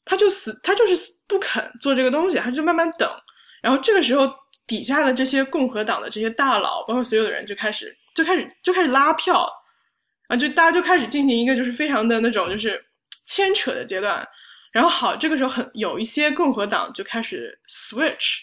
[0.05, 0.95] 他就死他就是
[1.27, 3.09] 不肯做这个东西，他就慢慢等。
[3.63, 4.31] 然后这个时候，
[4.67, 9.49] 底下的这些共和党的这些大佬，包括所有的人，就开始就开始就开始拉票，
[10.29, 12.85] 啊，就大家就开始进行一个就是非常的那种就是
[13.27, 14.27] 牵扯的阶段。
[14.73, 18.41] 然后好，这个时候很有一些共和党就开始 switch，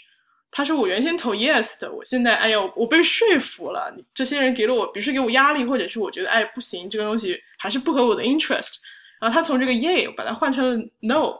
[0.52, 8.76] 他说我原先投 yes 的，我现在哎呦我被说服了，这些人给了我，比如说给我压力，或者是我觉得哎不行，这个东西还是不合我的 interest，
[9.22, 11.36] 然后他从这个 yeah 把它换成了 no。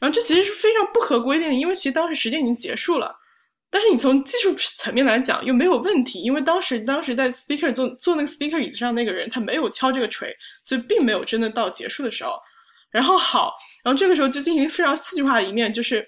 [0.00, 3.14] 然后这其实是非常不合规定的，因为其实当时时间已经结束了，
[3.70, 12.32] 但是你从技术层面来讲又没有问题，因为当时当时在 speaker 坐坐那个 speaker 椅子上那个人他没有敲这个锤，所以并没有真的到结束的时候。
[12.90, 16.06] 然后好，然后这个时候就进行非常戏剧化的一面，就是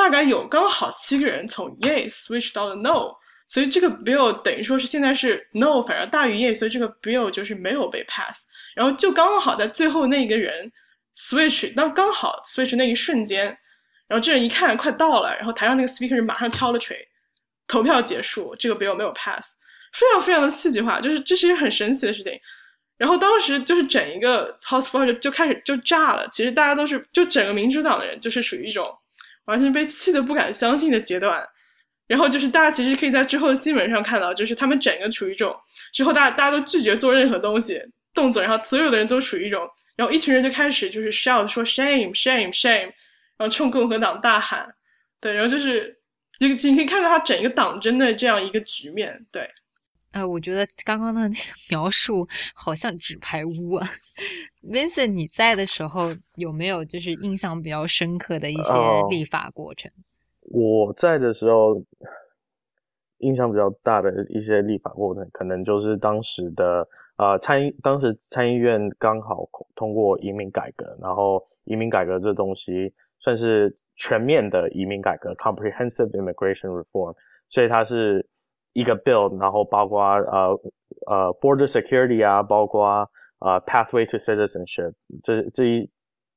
[0.00, 3.10] 大概有刚好七个人从 yes switch 到了 no，
[3.48, 10.72] 所以这个 bill 等于说是现在是 no 反而大于 yes，所以这个 bill 就是没有被 pass，然后就刚好在最后那一个人。
[11.12, 13.44] Switch，那刚好 Switch 那一瞬间，
[14.06, 16.96] 然后这人一看快到了，然后台上那个 Speaker 马上敲了锤，
[17.66, 19.56] 投票结束，这个 Bill 没有 pass，
[19.92, 22.32] 非常非常的戏剧化，就是这是一个很神奇的事情。
[22.96, 28.82] 然后当时就是整一个 House Floor 就开始就炸了，其实大家都是就整个民主党的人就是属于一种
[29.50, 31.44] 完全被气得不敢相信的阶段。
[32.06, 35.54] 然后就是大家其实可以在之后的新闻上看到，就是他们整个处于一种
[35.92, 37.80] 之后大家大家都拒绝做任何东西
[38.14, 39.68] 动作，然后所有的人都处于一种。
[39.96, 42.90] 然后一群人就开始就是 shout 说 shame shame shame，
[43.36, 44.66] 然后冲共和党大喊，
[45.20, 45.94] 对，然后就是
[46.38, 49.48] 这个你可以看到他整一个党争的这样一个局面，对。
[50.12, 51.34] 呃，我觉得刚刚的那个
[51.70, 53.86] 描述好像纸牌屋啊。
[54.62, 58.72] Vincent，你在的时候有没有就是印象比较深刻的一些
[59.08, 59.90] 立法过程？
[60.52, 61.82] 我在的时候，
[63.18, 66.86] 印象比较大的一些立法过程，可能就是当时的。
[67.16, 77.14] 啊，参议当时参议院刚好通过移民改革，然后移民改革这东西算是全面的移民改革 （comprehensive immigration reform），
[77.50, 78.26] 所以它是
[78.72, 80.60] 一个 bill，然后包括呃
[81.06, 83.08] 呃 border security 啊，包括
[83.40, 85.90] 呃 pathway to citizenship，这这一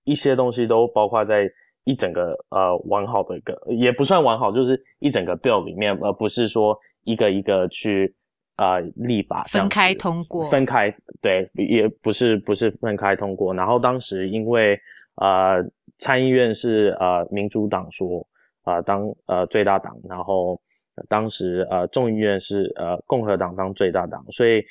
[0.04, 1.50] 一些东西都包括在
[1.84, 8.15] 一整个呃完好的一个，也不算完好，就是一整个 bill 里面，而不是说一个一个去。
[8.56, 13.52] 啊，立法分开通过，分开对，也不是不是分开通过。
[13.52, 14.80] 然后当时因为
[15.15, 15.56] 呃
[15.98, 18.24] 参议院是呃民主党说
[18.62, 20.62] 啊当呃最大党，然后
[21.08, 24.63] 当时呃众议院是呃共和党当最大党，所以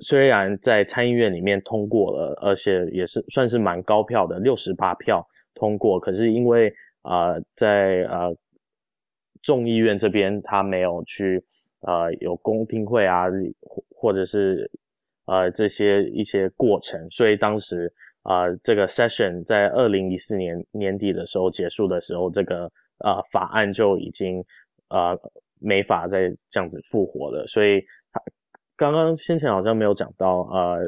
[0.00, 8.36] 虽然在参议院里面通过了，而且也是算是蛮高票的六十八票通过，可是因为啊在呃
[9.42, 11.44] 众议院这边他没有去。
[11.80, 13.26] 呃，有公听会啊，
[13.60, 14.68] 或或者是
[15.26, 17.92] 呃这些一些过程，所以当时
[18.22, 22.64] 啊，这个 session 在二零一四年年底的时候结束的时候，这个
[23.04, 24.42] 呃法案就已经
[24.88, 25.18] 呃
[25.58, 27.46] 没法再这样子复活了。
[27.46, 27.80] 所以
[28.12, 28.20] 他
[28.76, 30.80] 刚刚先前好像没有讲到，呃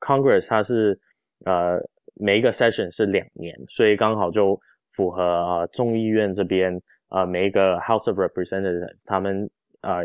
[0.00, 0.98] ，Congress 它是
[1.44, 1.78] 呃
[2.14, 4.58] 每一个 session 是两年，所以刚好就
[4.90, 10.00] 符合啊众议院这边啊每一个 House of Representatives 他们啊。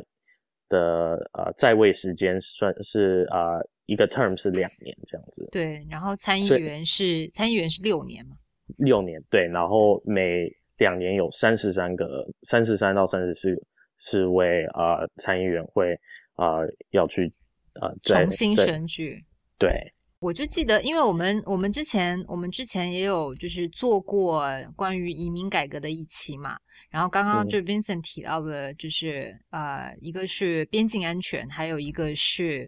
[0.71, 5.45] 的呃在位时间算是啊一个 term 是两年这样子。
[5.51, 8.37] 对，然后参议员是参议员是六年嘛？
[8.77, 10.49] 六年对，然后每
[10.81, 13.55] 两年有三十三个三十三到三十四
[13.99, 15.91] 是为呃参议员会
[16.37, 17.31] 呃要去
[17.79, 19.23] 呃重新选举。
[19.59, 19.69] 对。
[20.17, 24.43] 我就记得，因为我们我们之前我们之前也有就是做过
[24.75, 26.57] 关于移民改革的一期嘛，
[26.89, 32.67] 然后刚刚就 Vincent 提到的，就是呃，一个是边境安全，还有一个是。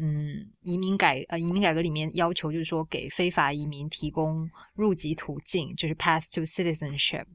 [0.00, 7.26] 嗯，移民改呃，移民改革里面要求就是说，给非法移民提供入籍途径，就是 path to citizenship。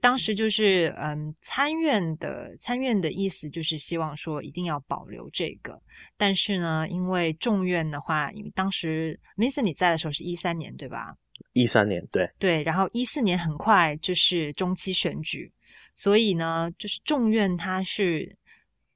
[0.00, 5.82] 当时就是嗯，参院的参院的意思就是希望说一定要保留这个，
[6.16, 11.16] 但是呢，因为众院的话，因为当时 Vincent 你在的时候是一三年对吧？
[11.52, 15.52] 一三年对对，然后一四年很快就是中期选举，
[15.94, 18.37] 所以呢，就是众院它是。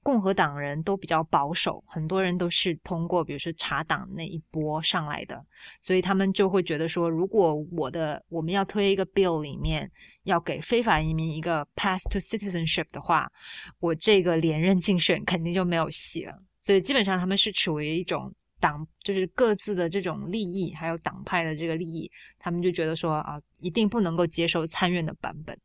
[0.02, 5.40] 共和党人都比较保守，很多人都是通过比如说查党那一波上来的，
[5.80, 9.90] 所以他们就会觉得说，如果我的我们要推一个 bill 里面
[10.24, 13.30] 要给非法移民一个 pass to citizenship 的话，
[13.78, 16.34] 我这个连任竞选肯定就没有戏了。
[16.60, 25.56] 所以基本上他们是处于一种党，就是各自的这种利益，还有党派的这个利益，他们就觉得说啊，一定不能够接受参院的版本。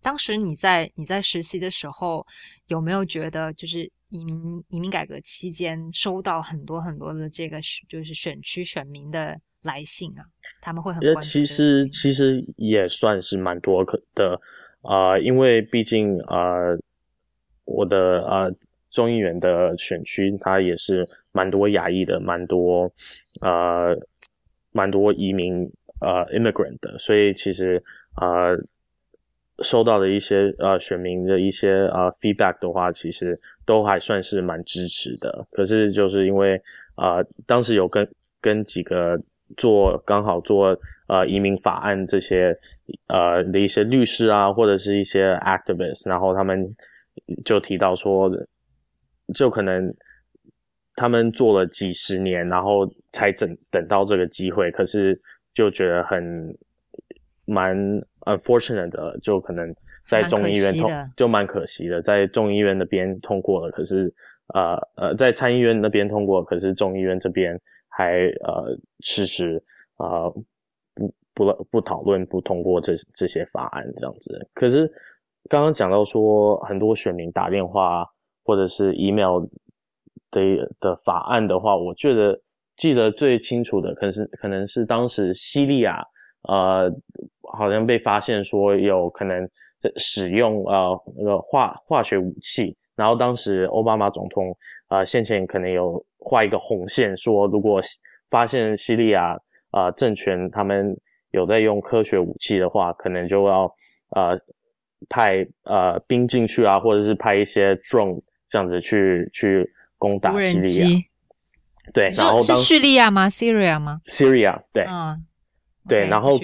[0.00, 2.24] 当时你在你在实习的时候，
[2.68, 10.24] 有没有觉得就是移民移民改革期间收到很多很多的这个就是选区选民的来信啊？
[10.60, 11.44] 他们会很关心。
[11.44, 14.40] 其实其实也算是蛮多可的
[14.82, 16.78] 啊，因为毕竟呃，
[17.64, 18.54] 我的呃
[18.90, 22.90] 众议员的选区它也是蛮多亚裔的，蛮多
[23.40, 23.94] 呃
[24.70, 25.64] 蛮多移民
[26.00, 27.82] 呃 immigrant 的，所以其实
[28.20, 28.56] 呃。
[29.62, 35.46] 收到的一些呃选民的一些呃 feedback 的话，其实都还算是蛮支持的。
[35.50, 36.60] 可是就是因为
[36.94, 38.08] 啊，当时有跟
[38.40, 39.20] 跟几个
[39.56, 40.78] 做刚好做
[41.08, 42.56] 呃移民法案这些
[43.08, 46.64] 呃的一些律师啊，或者是一些 activist，然后他们
[47.44, 48.30] 就提到说，
[49.34, 49.92] 就可能
[50.94, 55.20] 他们做了几十年，然后才等等到这个机会，可是
[55.54, 56.56] 就觉得很
[57.48, 58.00] 蛮。
[58.26, 59.74] Unfortunate 的，就可能
[60.06, 64.12] 在众议院通就蛮可惜的，在众议院那边通过了，可是
[64.52, 69.56] 呃呃，在参议院那边通过，可是众议院这边还呃迟迟
[69.96, 70.28] 啊
[71.32, 74.46] 不不不讨论不通过这这些法案这样子。
[74.52, 74.86] 可是
[75.48, 78.04] 刚刚讲到说很多选民打电话
[78.44, 79.40] 或者是 email
[80.30, 82.38] 的的法案的话，我觉得
[82.76, 86.04] 记得最清楚的，可能是可能是当时西利亚
[86.42, 86.92] 呃。
[87.50, 89.48] 好像被发现说有可能
[89.96, 94.54] 使用呃那个化化学武器，然后当时奥巴马总统
[94.88, 97.80] 呃先前可能有画一个红线，说如果
[98.28, 99.34] 发现叙利亚
[99.70, 100.94] 啊政权他们
[101.30, 103.62] 有在用科学武器的话，可能就要
[104.10, 104.38] 呃
[105.08, 109.66] 派呃兵进去啊，或者是派一些 drone 这样子去去
[109.96, 110.86] 攻打叙利亚。
[111.94, 115.24] 对，然后是叙利亚吗？Syria 吗？Syria，对，嗯，
[115.88, 116.38] 对，然后。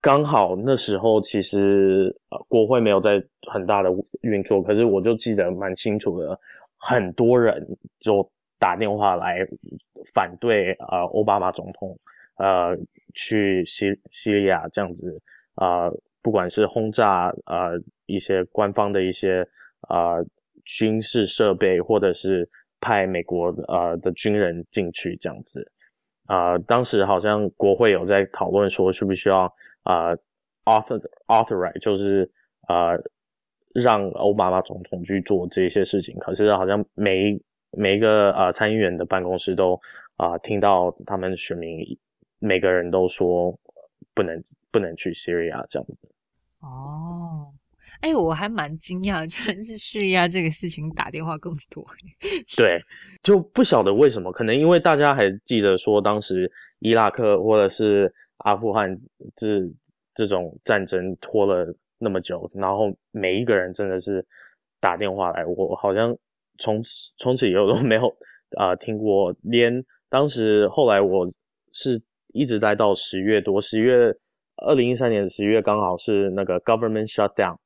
[0.00, 3.12] 刚好那时候其实呃国会没有在
[3.50, 3.88] 很大的
[4.20, 6.38] 运作，可是我就记得蛮清楚的，
[6.76, 7.66] 很多人
[8.00, 9.38] 就打电话来
[10.12, 11.96] 反对呃奥巴马总统
[12.36, 12.76] 呃
[13.14, 15.18] 去西西利亚这样子
[15.54, 19.40] 啊，不管是轰炸呃一些官方的一些
[19.88, 20.16] 啊
[20.66, 22.46] 军事设备，或者是
[22.78, 25.66] 派美国呃的军人进去这样子
[26.26, 29.52] 啊，当时好像国会有在讨论说需不需要。
[29.84, 30.16] 啊
[30.64, 32.30] ，author authorize 就是
[32.68, 32.96] 啊，
[33.74, 36.18] 让奥巴马总统去做这些事情。
[36.18, 37.38] 可是好像每
[37.70, 39.78] 每一个啊参议员的办公室都
[40.16, 41.80] 啊听到他们选民
[42.38, 43.54] 每个人都说
[44.14, 46.08] 不能不能去 Syria 这样子。
[46.60, 47.52] 哦，
[48.00, 51.84] 哎，我还蛮惊讶，居然是叙利亚这个事情打电话更多。
[52.56, 52.82] 对，
[53.22, 58.12] 就不晓得为什么，可能因为大家还记得说当时伊拉克或者是。
[58.38, 58.94] 阿富汗
[59.36, 59.60] 这
[60.12, 64.26] 这种战争拖了那么久，然后每一个人真的是
[64.80, 66.14] 打电话来，我好像
[66.58, 68.14] 从此从此以后都没有
[68.58, 69.34] 啊听过。
[69.44, 71.26] 连当时后来我
[71.72, 72.02] 是
[72.34, 74.12] 一直待到十月多，十月
[74.56, 77.56] 二零一三年十月刚好是那个 government shutdown，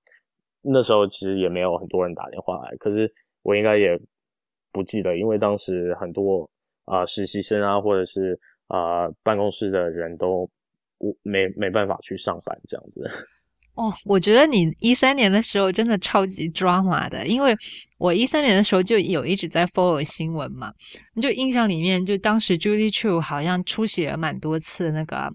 [0.62, 3.98] 那时候其实也没有很多人打电话来，可是我应该也
[4.72, 6.48] 不记得，因为当时很多
[6.84, 10.48] 啊实习生啊或者是啊办公室的人都。
[11.22, 13.08] 没没办法去上班这样子
[13.78, 17.54] 哦，我觉得你一三年的时候真的超级 drama 的，因为
[17.98, 20.72] 我一三年的时候就有一直在 follow 新闻嘛，
[21.22, 25.32] 就印象里面就当时 Judy True 好像出席了蛮多次那个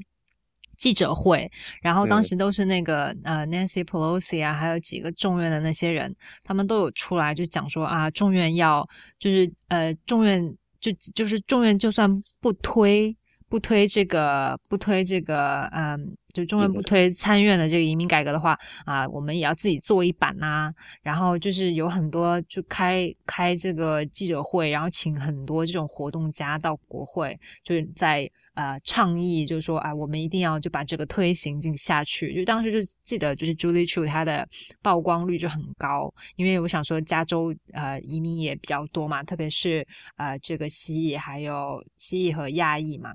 [0.83, 1.49] 记者会，
[1.81, 6.13] 然后当时都是那个呃 Nancy Pelosi 啊，还有几个众院的那些人，
[6.43, 8.85] 他们都有出来就讲说啊，众院要
[9.17, 12.09] 就是呃众院就就是众院就算
[12.41, 13.15] 不推。
[13.49, 20.73] 不推这个，不推这个，嗯，就中文不推参院的这个移民改革的话，啊，我们也要自己做一版呐。
[21.01, 32.33] 然后就是有很多就开开这个记者会，然后请很多这种活动家到国会，就是在呃倡议，就是说啊，我们一定要就把这个推行进下去。
[32.33, 34.47] 就当时就记得，就是 Julie Chu 他的
[34.81, 39.85] 曝光率就很高，因为我想说加州呃移民也比较多嘛，特别是
[40.17, 43.13] 呃这个西裔还有西裔和亚裔嘛。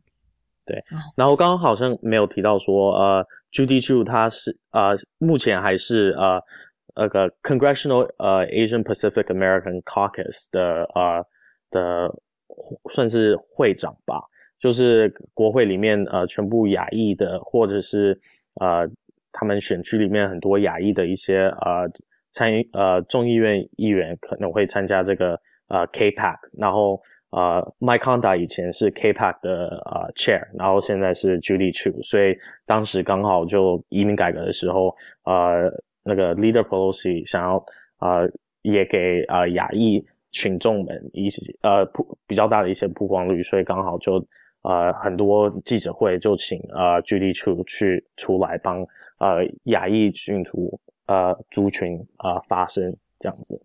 [0.68, 0.84] 对，
[1.16, 6.38] 然后刚刚好像没有提到说，呃，Judy Chu 他是呃，目前还是呃
[6.94, 11.24] 那个 Congressional 呃 Asian Pacific American Caucus 的呃
[11.70, 12.10] 的
[12.90, 14.20] 算是会长吧，
[14.60, 18.20] 就是国会里面呃全部亚裔的，或者是
[18.60, 18.86] 呃
[19.32, 21.88] 他们选区里面很多亚裔的一些呃
[22.30, 27.00] 参呃众议院议员可能会参加这个呃 K-PAC，然后。
[27.30, 35.70] 呃，Mike Honda 以前是 K-PAC 的呃 Chair，然后现在是 Judy Chu，所以当时刚好就移民改革的时候，呃，
[36.02, 37.62] 那个 Leader Pelosi 想要
[37.98, 38.26] 呃
[38.62, 44.14] 也给呃亚裔群众们一些呃曝比较大的一些曝光率，所以刚好就
[44.62, 48.80] 呃很多记者会就请呃 Judy Chu 去出来帮
[49.18, 53.60] 呃亚裔群族呃族群啊发声这样子。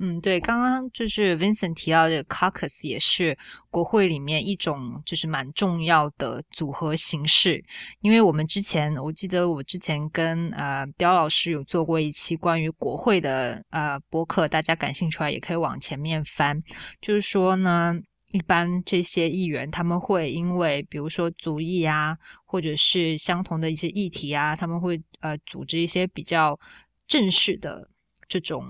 [0.00, 3.38] 嗯，对，刚刚就是 Vincent 提到的 Caucus 也是
[3.70, 7.64] 国会里面一种就是蛮重要的组合形式，
[8.00, 16.60] 因为我们之前我记得我之前跟呃刁老师有做过一期关于国会的呃播客，大家感兴趣的话也可以往前面翻。
[17.00, 17.94] 就是说呢，
[18.32, 26.58] 一般这些议员他们会因为比如说族裔啊，或者是相同的一些议题啊，他们会呃组织一些比较
[27.06, 27.88] 正式的
[28.26, 28.66] 这种。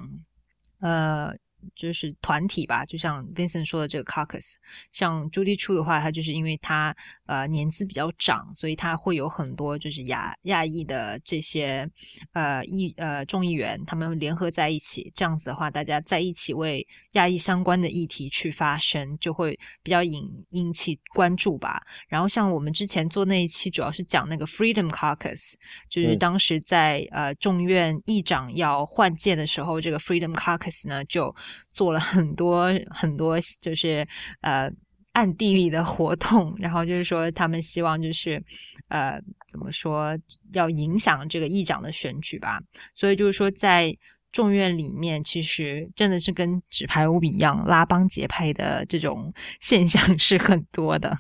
[0.84, 1.34] 呃，
[1.74, 4.54] 就是团体吧，就像 Vincent 说的这个 Caucus，
[4.92, 6.94] 像 Judy Chu 的话，他就是因为他。
[7.26, 11.90] 呃，年资比较长，所以他会有很多就是亚亚裔的这些
[12.34, 21.80] 呃议呃众议员，他们联合在一起，这样子的话，大家在一起为亚裔相关的议题去发声，就会比较引引起关注吧。
[22.08, 25.54] 然后像我们之前做那一期，主要是讲那个 Freedom Caucus，
[25.88, 31.34] 就是当时在呃众院议长要换届的时候，这个 Freedom Caucus 呢就
[31.70, 34.06] 做了很多 很多，就是
[34.40, 34.70] 呃。
[35.14, 38.42] 暗地里的活动， 然后就是说，他们希望就是，
[38.88, 40.18] 呃，怎么说，
[40.52, 42.60] 要影响这个议长的选举吧。
[42.94, 43.96] 所以就是说，在
[44.32, 49.32] 众院里面，其实真的是跟纸牌屋一样，拉帮结派的这种
[49.62, 51.16] 现象是很多的。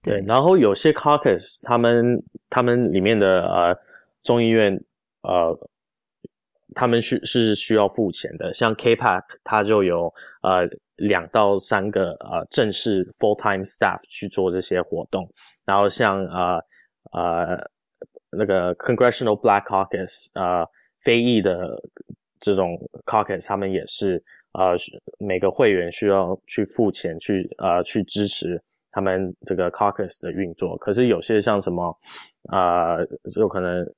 [0.00, 3.76] 对，然后有些 caucus，他们他们里面的呃
[4.22, 4.80] 众议院
[5.22, 5.58] 呃，
[6.74, 10.12] 他们是是需要付钱的，像 K-PAC，它就有
[10.42, 10.68] 呃。
[11.00, 15.26] 两到三个呃正式 full time staff 去做这些活动，
[15.64, 16.62] 然后像呃
[17.12, 17.58] 呃
[18.30, 20.62] 那个 Congressional Black Caucus 呃
[21.02, 21.82] 非裔的
[22.38, 24.74] 这种 caucus，他们也是呃
[25.18, 30.76] 每个会员需要去付钱去呃去支持他们这个 caucus 的运作。
[30.76, 31.98] 可是有些像什么
[32.52, 33.90] 呃就可能。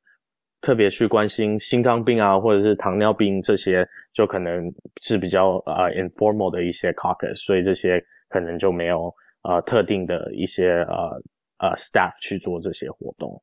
[0.62, 11.22] 特别去关心心脏病啊，或者是糖尿病这些，就可能是比较呃 informal 的一些 caucus，所以这些可能就没有呃特定的一些呃
[11.58, 13.42] 呃 staff 去做这些活动。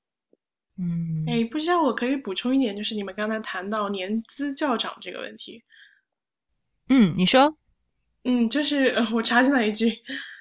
[0.78, 5.62] 嗯，哎，不知道我可以补充一点，就是你们刚才谈到年资较长这个问题。
[6.88, 7.54] 嗯，你说。
[8.24, 9.92] 嗯，就是我插进来一句。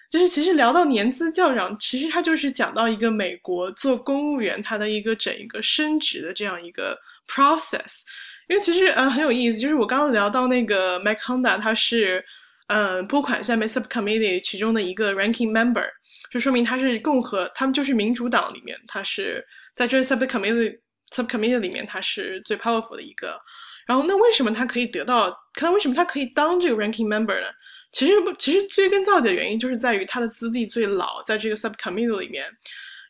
[0.09, 6.99] 就是其实聊到年资较长，其实他就是讲到一个美国做公务员他的一个整一个升职的这样一个
[7.29, 8.03] process。
[8.49, 12.25] 因为其实呃很有意思，就是我刚刚聊到那个 Mike Honda，他是
[12.69, 15.85] 嗯拨款下面 subcommittee 其中的一个 ranking member，
[16.31, 19.47] 就说明他是共和，他们就是民主党里面，他是
[19.77, 20.79] 在这 subcommittee
[21.15, 23.39] subcommittee 里面他是最 powerful 的一个。
[23.87, 25.35] 然后那为什么他可以得到？
[25.55, 27.47] 看为什么他可以当这个 ranking member 呢？
[27.99, 32.47] 其实不，其实追根到底的原因就是在于他的资历最老，在这个 subcommittee 里面。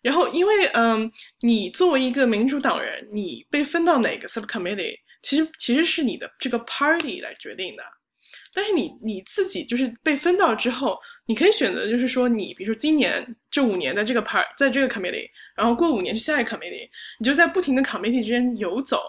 [0.01, 1.13] 然后，因为嗯，
[1.43, 7.83] 你作为一个民主党人，你被分到哪个 subcommittee，其实其实是你的这个 party 来决定的。
[8.55, 16.89] 但是你你自己就是被分到之后，你可以选择，就是说你比如说今年这五年的这个 part 在这个 committee，然后过五年去下一个 committee，
[17.21, 19.03] 你就在不停的 committee 之间游走。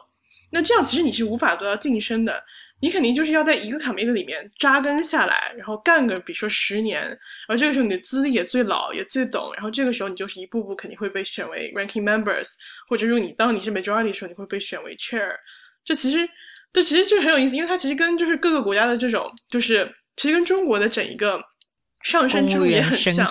[0.51, 2.43] 那这样其实你是无法得到晋升的。
[2.81, 7.17] 你肯定就是要在一个 committee 里面扎根下来，然后干个比如说十年，然
[7.49, 12.51] 后这个时候你的资历也最老也最懂，然后这个时候你就是一步步肯定会被选为 ranking members，
[12.87, 15.29] 或者说你当你是 majority 的时候，你会被选为 chair。
[15.83, 16.27] 这其实，
[16.71, 21.41] 这其实就很有意思，因为它其实跟就是各个国家的这种，就是其实跟中国的整一个
[22.03, 23.27] 上升之路也很像。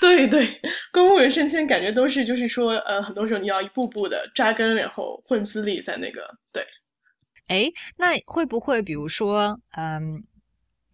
[0.00, 6.66] 对对，公务员升迁感觉都是就是说，呃，很多时候你要一步步的扎根，然后混资历在那个对。
[7.48, 10.22] 哎，那会不会比如说，嗯，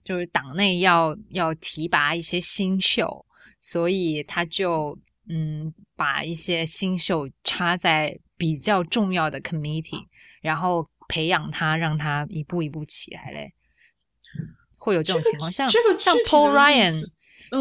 [0.03, 3.27] 就是党内要要提拔一些新秀，
[3.61, 4.99] 所以他就
[5.29, 10.07] 嗯把一些新秀插在比较重要的 committee，
[10.41, 13.53] 然后培养他，让他一步一步起来嘞？
[14.79, 15.51] 会有这种情况？
[15.51, 17.01] 像这个像 Paul Ryan，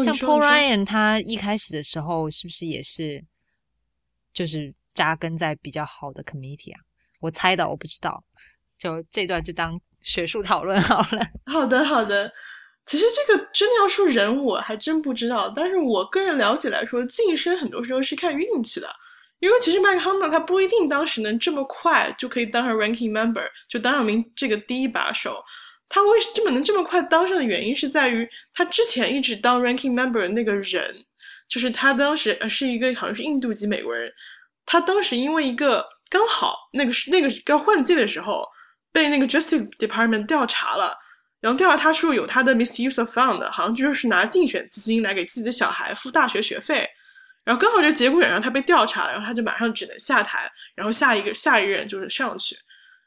[0.04, 3.24] 像 Paul Ryan，他一开始的时候是不是也是
[4.32, 6.80] 就是扎根在比较好的 committee 啊？
[7.20, 8.22] 我猜的，我不知道。
[8.84, 11.26] 就这段就当学术讨论好了。
[11.50, 12.30] 好的，好的。
[12.84, 15.50] 其实这个真的要说人，我还真不知道。
[15.56, 18.86] 但是我个人了解来说，晋升很多时候是看运气的。
[19.40, 25.42] 因为其实麦克亨纳他不一定当时能这么快就可以当上 ranking member，就当上名这个第一把手。
[25.88, 30.94] 他为什么能这么快当上的原因是在于他之前一直当 ranking member 的那个人，
[31.48, 34.12] 就是他当时呃是一个好像是印度籍美国人。
[34.66, 38.46] 他当时因为一个刚好那个是那个要换届的时候。
[38.94, 40.96] 被那个 Justice Department 调查了，
[41.40, 46.88] 然后调查他说有他的 misuse of fund，好像就是拿竞选资金来给自己的小孩付大学学费，
[47.44, 52.56] 然后刚好这节骨眼上他被调查了，然后他就马上只能下台，然后下一个下一任就是上去，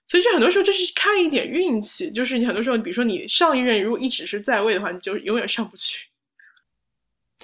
[0.08, 6.08] 所以这很多时候就是看一点运气，就是你很多时候，比如说你上一任如果一直是在位的话，你就永远上不去。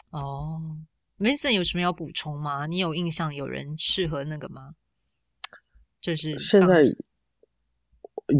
[0.10, 0.62] 哦
[1.18, 2.68] ，Vincent 有什么要补充吗？
[2.68, 4.76] 你有印象有人适合那个吗？
[6.02, 6.82] 就是现在。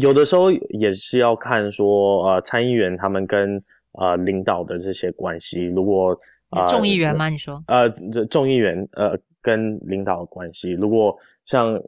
[0.00, 3.62] 有的时候也是要看说，呃，参议员他们跟
[3.98, 5.64] 呃领导的这些关系。
[5.64, 6.18] 如果
[6.50, 7.28] 呃众议员吗？
[7.28, 7.62] 你说？
[7.66, 7.86] 呃，
[8.30, 10.70] 众议员呃跟领导的关系。
[10.72, 11.14] 如果
[11.44, 11.78] 像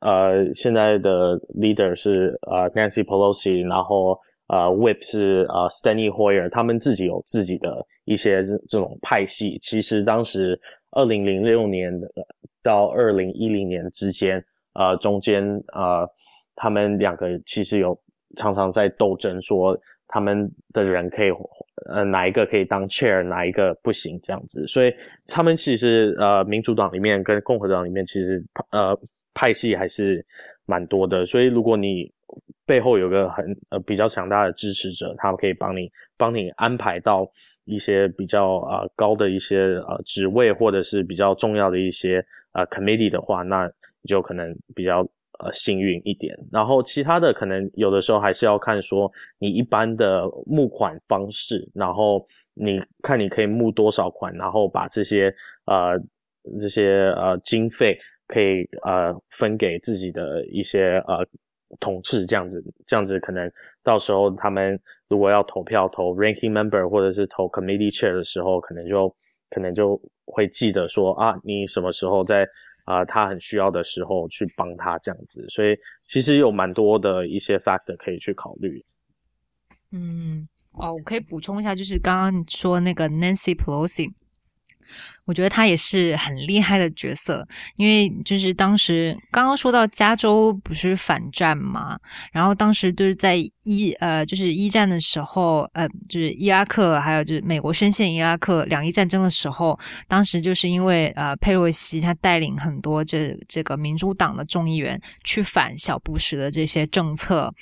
[0.00, 4.18] 呃现在的 leader 是呃 Nancy Pelosi，然后
[4.48, 9.56] 呃 Whip 是呃 Steny Hoyer，他们自己有自己的一些这种派系。
[9.62, 11.92] 其实当时二零零六年
[12.60, 14.44] 到二零一零年之间，
[14.74, 16.04] 呃中间呃。
[16.56, 17.96] 他们两个其实有
[18.36, 19.78] 常常在斗争，说
[20.08, 21.30] 他们的人可以，
[21.90, 24.66] 呃，哪一个可以当 chair，哪一个不行这样子。
[24.66, 24.92] 所以
[25.26, 28.98] 他们其实呃，民主党里面跟共和党里面其实呃
[29.34, 30.24] 派系还是
[30.64, 31.24] 蛮多的。
[31.26, 32.10] 所以如果你
[32.64, 37.30] 背后有个很呃比较强大的支持者，他们可以帮你帮你安排到
[37.64, 45.06] 一些比较呃高的一些呃职位，或者是比较重要的一些呃 committee 的话，那你就可能比较。
[45.38, 55.34] 呃，幸运一点，然后其他的可能有的时候还是要看说你一般的募款方式，然后你看你可以募多少款，然后把这些
[55.66, 55.98] 呃
[56.58, 61.26] 这些呃经费可以呃分给自己的一些呃
[61.80, 63.50] 同事，这样子这样子可能
[63.82, 69.14] 到时候他们如果要投票投 ranking member 或者是投 committee chair 的时候，可能就
[69.50, 72.48] 可能就会记得说啊，你什么时候在。
[72.86, 75.76] 啊，他很需要的时候去帮他这样子，所以
[76.06, 78.82] 其实有蛮多的一些 factor 可以去考虑。
[79.92, 84.12] 嗯，哦，我可以补充一下，就是刚刚说那个 Nancy Pelosi。
[85.26, 91.98] 我觉得他也是很厉害的角色，因为就是当时刚刚说到加州不是反战嘛，
[92.32, 107.52] 然后当时就是在一呃就是一战的时候，呃就是伊拉克还有就是美国深陷伊拉克两伊战争的时候，当时就是因为呃佩洛西他带领很多这这个民主党的众议员去反小布什的这些政策，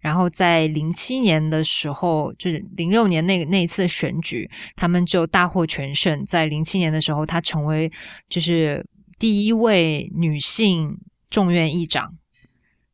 [0.00, 4.46] 然后在零七年的时候，就是零六年那那一次选举，
[4.76, 7.13] 他们就大获全胜，在零七年的时候。
[7.14, 7.88] 然后她成为
[8.28, 8.84] 就是
[9.20, 10.98] 第一位女性
[11.30, 12.12] 众院议长，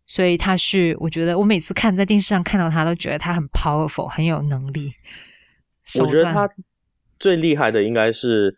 [0.05, 4.93] 所以她是我觉得我每次看在电视上看到她都觉得她很 powerful，很有能力。
[5.99, 6.47] 我觉得她
[7.19, 8.55] 最厉害的应该是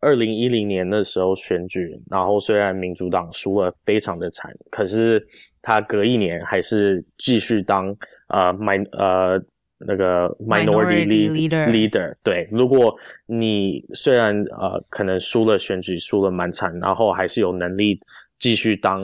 [0.00, 5.22] 二零一零年的时候选举，然后虽然民主党输了非常的惨，可是
[5.60, 7.94] 她隔一年还是继续当
[8.28, 9.38] 呃买呃。
[9.78, 17.98] 那个 minority leader，leader 对，如果你虽然呃可能输了选举，输了蛮惨，然后还是有能力
[18.38, 19.02] 继续当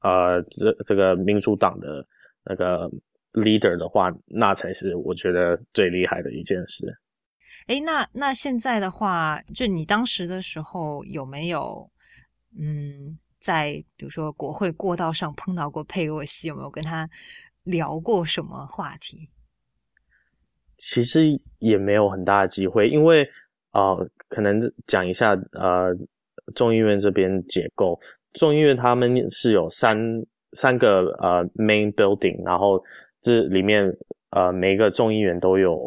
[0.00, 2.06] 呃这这个民主党的
[2.44, 2.90] 那个
[3.32, 6.86] leader 的话，那才是我觉得最厉害的一件事。
[7.66, 11.90] 哎，那那现在的话，就你当时的时候有没有
[12.58, 17.08] 嗯，在比如说国会过道上碰到过佩洛西，有没有跟他？
[17.64, 19.28] 聊过什么话题？
[20.80, 23.24] 其实也没有很大的机会，因为
[23.72, 25.94] 呃，可能讲一下呃，
[26.54, 27.96] 众议院这边结构，
[28.32, 29.96] 众议院他们是有三
[30.54, 32.82] 三个呃 main building，然后
[33.22, 33.96] 这里面
[34.30, 35.78] 呃每一个众议员都有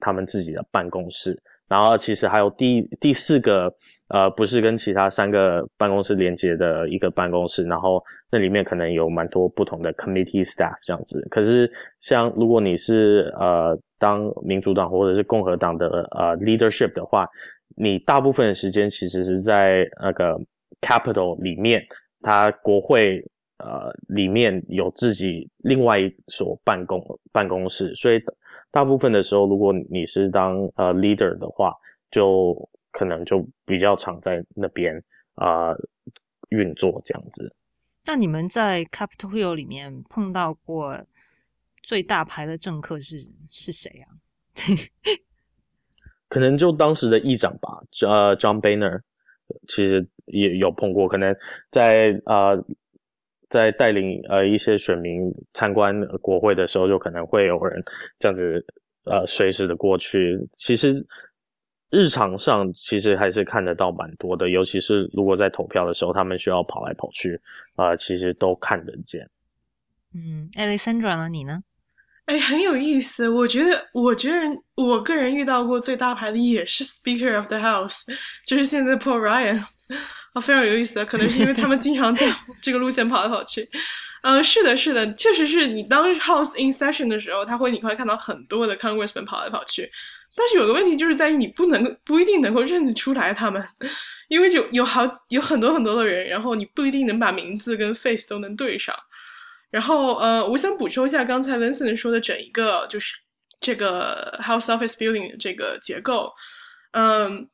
[0.00, 3.72] 他们自己的办公室，然后其实还有第第四个。
[4.08, 11.20] 呃，不是跟其他三个办公室连接的一个办公室，然后那里面可能有蛮多不同的 committee staff 这样子。
[11.30, 17.28] 可是，像如果你是呃当民主党或者是共和党的呃 leadership 的话，
[17.76, 20.40] 你大部分的时间其实是在那个
[20.80, 21.82] capital 里面，
[22.22, 23.22] 它国会
[23.58, 26.98] 呃里面有自己另外一所办公
[27.30, 28.18] 办公室，所以
[28.70, 31.74] 大部分的时候，如果你是当呃 leader 的话，
[32.10, 32.56] 就
[32.90, 34.94] 可能就比较常在那边
[35.34, 35.74] 啊
[36.50, 37.54] 运作这样子。
[38.06, 40.98] 那你们在 Capitol Hill 里面碰到过
[41.82, 43.18] 最大牌的政客是
[43.50, 44.16] 是谁啊？
[46.28, 47.68] 可能就当时的议长吧，
[48.06, 49.00] 呃，John Boehner，
[49.66, 51.06] 其实也有碰过。
[51.06, 51.34] 可能
[51.70, 52.64] 在呃
[53.50, 57.82] 在带领呃一些选民参观国会的时候，就可能会有人
[58.18, 58.64] 这样子
[59.04, 60.38] 呃随时的过去。
[60.56, 61.06] 其实。
[61.90, 67.40] 日常上其实还是看得到蛮多的，尤其是如果在投票的时候，他们需要跑来跑去，
[67.76, 69.28] 啊，其实都看得见。
[70.14, 71.28] 嗯，Alexandra 呢？
[71.28, 71.62] 你呢？
[72.26, 73.26] 哎，很有意思。
[73.26, 74.38] 我觉得，我觉得
[74.74, 78.04] 我个人遇到过最大牌的也是 Speaker of the House，
[78.46, 79.58] 就是现在 Paul Ryan，
[80.34, 81.02] 啊，非常有意思。
[81.06, 82.26] 可能是因为他们经常在
[82.60, 83.66] 这个路线跑来跑去。
[84.20, 89.90] 嗯，是的，是的，确实是你当 House in session 的时候，他会你会看到很多的 Congressman 跑来跑去。
[90.36, 93.62] 但是有个问题就是在于你不能不一定能够认得出来他们，
[94.28, 98.94] 因为有有好有很多很多的人，然后你不一定能把名字跟 face 都能对上。
[99.70, 103.16] 然后呃，我想补充一下刚才 Vincent 说的整一个就是
[103.60, 106.32] 这个 House Office Building 这个结构，
[106.92, 107.48] 嗯，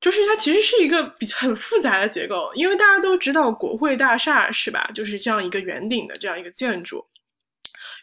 [0.00, 4.88] 就是它其实是一个比很复杂的结构，因为大家都知道国会大厦是吧？
[4.94, 7.04] 就是这样一个圆顶的这样一个建筑。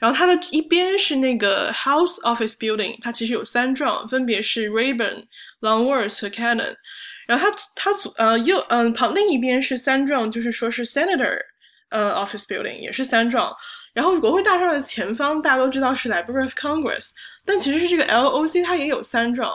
[0.02, 5.26] 然后它的一边是那个 House Office Building，它其实有三幢，分别是 Rayburn、
[5.62, 6.76] Longworth 和 Cannon。
[7.28, 11.38] 然后它它左呃右嗯旁另一边是三幢，就是说是 Senator
[11.90, 13.56] 呃 Office Building 也是三幢。
[13.94, 17.12] 然后国会大厦的前方大家都知道是 Library of Congress，
[17.46, 19.48] 但其实是这个 LOC 它也有三幢。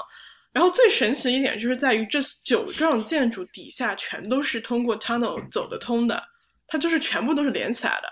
[0.53, 6.23] 然后最神奇的一点就是在于这九幢建筑底下全都是通过 tunnel 走得通的，
[6.69, 8.09] 它就是全部都是连起来的。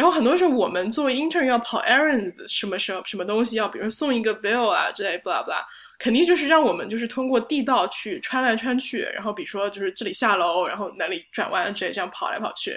[0.00, 5.62] 然后很多时候，我们作为 intern 要跑 errands，什么什么什么东西要，比如送一个 bill 啊之类，blah blah，
[5.98, 12.70] 肯定就是让我们就是通过地道去穿来穿去，然后比如说就是这里下楼，然后哪里转弯之类，这样跑来跑去，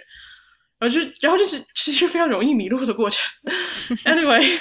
[0.77, 3.21] 然后就然后就是其实非常容易迷路的过程。
[4.03, 4.59] Anyway，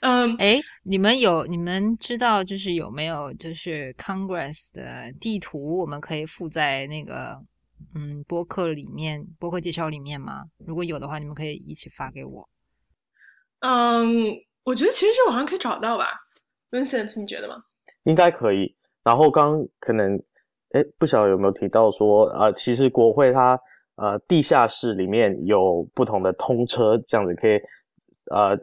[0.00, 7.38] 嗯，哎，你们有你们知道就是有没有就是 Congress 的地图，我们可以附在那个。
[7.94, 10.44] 嗯，播客里面播客介绍里面吗？
[10.58, 12.48] 如果有的话，你们可以一起发给我。
[13.60, 14.08] 嗯，
[14.64, 16.06] 我觉得其实这网上可以找到吧
[16.70, 17.56] ，Vincent，你觉得吗？
[18.04, 18.74] 应该可以。
[19.02, 20.16] 然后刚可能，
[20.70, 23.58] 哎，不晓得有没有提到说，呃，其实国会它
[23.96, 27.58] 呃地下室里面有不同的通车，这样子可以，
[28.30, 28.56] 呃，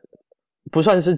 [0.71, 1.15] 不算是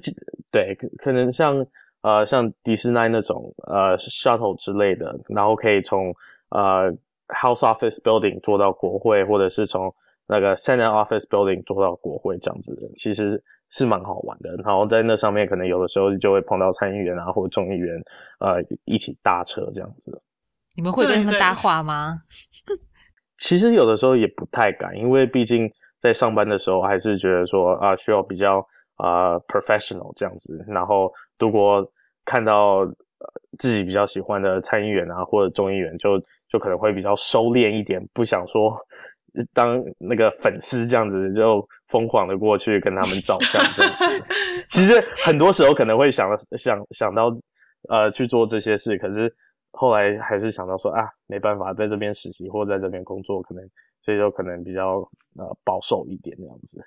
[0.51, 1.65] 对，可能像
[2.01, 6.13] 呃像迪士尼那种呃 shuttle 之类的，然后可以从
[6.49, 6.91] 呃。
[7.29, 9.93] House Office Building 做到国会，或者是从
[10.27, 14.55] 那个 Senate Office Building 做到国会这样子的，其实是蛮好玩的。
[14.63, 17.95] 然后在那上面，可能有的时候就会碰到参议员啊，或者众议员，
[18.39, 20.21] 呃，一起搭车这样子。
[20.75, 22.21] 你们会跟他们搭话吗？
[23.37, 25.69] 其实有的时候也不太敢，因为毕竟
[26.01, 28.65] 在上班的时候，还是觉得说啊，需要比较
[28.95, 30.63] 啊 professional 这样子。
[30.67, 31.85] 然后如果
[32.23, 32.85] 看到
[33.57, 36.21] 自己比较喜欢的参议员啊，或者众议员，就
[36.51, 38.75] 就可能会比较收敛一点，不想说
[39.53, 43.61] 当那个粉丝这样子就疯狂的过去跟他们照相。
[44.67, 46.27] 其实很多时候可能会想
[46.57, 47.31] 想想到
[47.87, 49.31] 呃去做这些事，可是
[49.71, 53.63] 后来还是想到说啊，没办法，在这边实习或在这边工作，可能
[54.01, 54.97] 所以就可能比较
[55.37, 56.83] 呃保守一点这样子。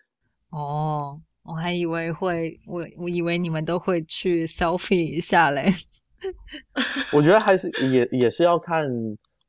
[0.51, 5.73] 哦，我还以为会，我我以为你们都会去 selfie 一下嘞。
[7.13, 8.85] 我觉得还是也也是要看。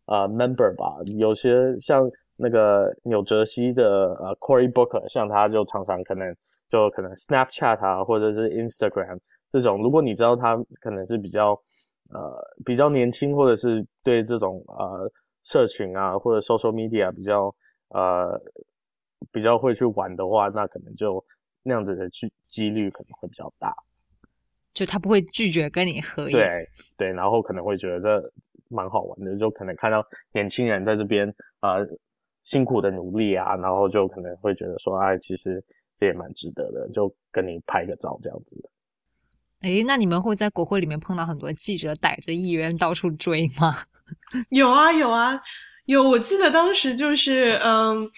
[0.06, 6.36] 呃，member 吧，有些像那个纽泽西的呃 Cory Booker，像他就常常可能
[6.70, 9.20] 就可能 Snapchat 啊，或者是 Instagram
[9.51, 11.51] 这种，如果你知道他可能是比较
[12.10, 15.10] 呃比较年轻，或者是对这种呃
[15.43, 17.54] 社群啊或者 social media 比较
[17.89, 18.41] 呃
[19.32, 21.24] 比较会去玩的话，那可能就
[21.64, 23.74] 那样子的去几率可能会比较大。
[24.74, 26.32] 就他不会拒绝跟你合影。
[26.32, 28.34] 对对，然后可能会觉得这
[28.74, 30.03] 蛮好玩的，就可能看到
[30.34, 31.28] 年轻人在这边
[31.61, 31.86] 呃
[32.43, 35.63] 辛苦的努力啊，然后就可能会觉得说，哎，其实
[35.99, 38.69] 这也蛮值得的，就跟你拍个照这样子。
[39.61, 43.76] 哎，那你们会在国会里面碰到很多记者逮着议员到处追吗？
[44.49, 45.39] 有啊有啊
[45.86, 48.09] 有，我记得当时就是嗯，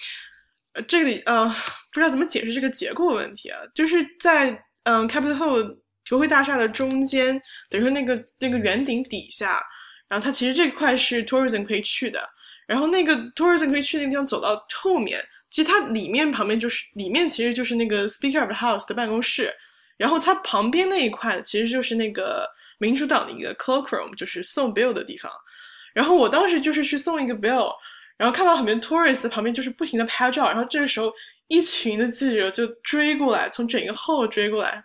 [0.88, 5.78] 这里呃不知道怎么解释这个结构问题啊，就是在嗯 Capitol。
[6.08, 9.60] 国会大厦的中间，等于说那个那个圆顶底下，
[10.08, 12.30] 然后它其实这块是 tourism 可以去的，
[12.68, 19.54] 然后那个 tourism 可以去那个地方走到后面，其实它里面旁边就是里面其实就是那个 Speaker of the House 的办公室，
[19.98, 22.48] 然后它旁边那一块其实就是那个
[22.78, 25.32] 民主党的一个 cloakroom，就是送 bill 的地方，
[25.94, 27.72] 然后我当时就是去送一个 bill，
[28.18, 31.12] 然后看到很多 tourist 旁边就是不停的拍照，然后这个时候
[31.48, 34.84] 一群的记者就追过来，从整个后追过来。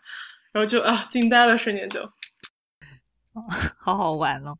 [0.53, 2.01] 然后就啊，惊呆了，瞬间就，
[3.79, 4.57] 好好玩哦。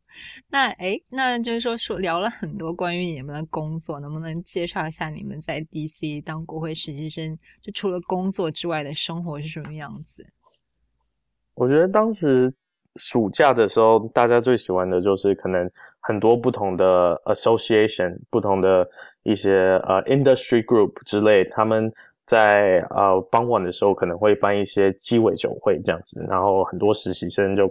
[0.49, 10.25] 那哎，那就是说说聊了很多关于你们的工作，能不能介绍一下你们在 DC 当国会实习生，就除了工作之外的生活是什么样子？
[11.53, 12.53] 我觉得当时
[12.95, 15.69] 暑假的时候，大家最喜欢的就是可能
[15.99, 18.89] 很多不同的 association，不同的
[19.23, 19.51] 一些
[19.87, 21.91] 呃 industry group 之类，他们。
[22.27, 27.69] 在呃傍晚的时候，可能会办一些鸡尾酒会这样子，然后很多实习生就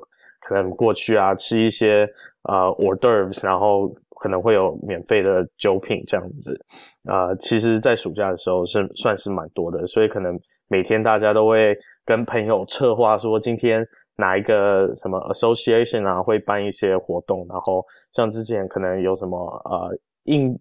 [0.50, 2.08] 可能过去啊，吃一些
[2.42, 3.88] 呃 hors d'oeuvres，然后
[4.20, 6.60] 可能会有免费的酒品这样子。
[7.04, 10.36] 呃，其实，在暑假的时候是算是蛮多的，所以可能
[10.66, 13.86] 每天大家都会跟朋友策划说，今天
[14.16, 20.58] 哪一个什么 association 啊会办一些活动，然后像之前可能有什么呃印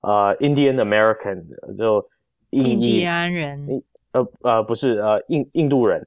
[0.00, 1.44] 呃 Indian American
[1.78, 2.04] 就。
[2.52, 3.66] 印第安人，
[4.12, 6.06] 呃呃，不是呃印印度人，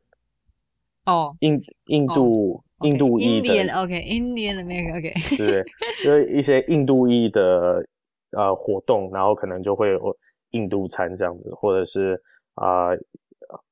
[1.08, 5.64] 哦，印印度印度裔的，OK，Indian American，OK， 对，
[6.04, 7.86] 就是一些印度裔的
[8.32, 10.18] 呃活动，然后可能就会有
[10.52, 12.22] 印度餐这样子，或者是
[12.56, 12.94] 啊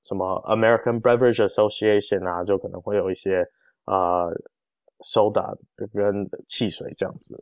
[0.04, 3.46] 什么 American Beverage Association 啊，就可能会有一些
[3.86, 4.28] 啊
[5.00, 7.38] soda 跟汽水这样子。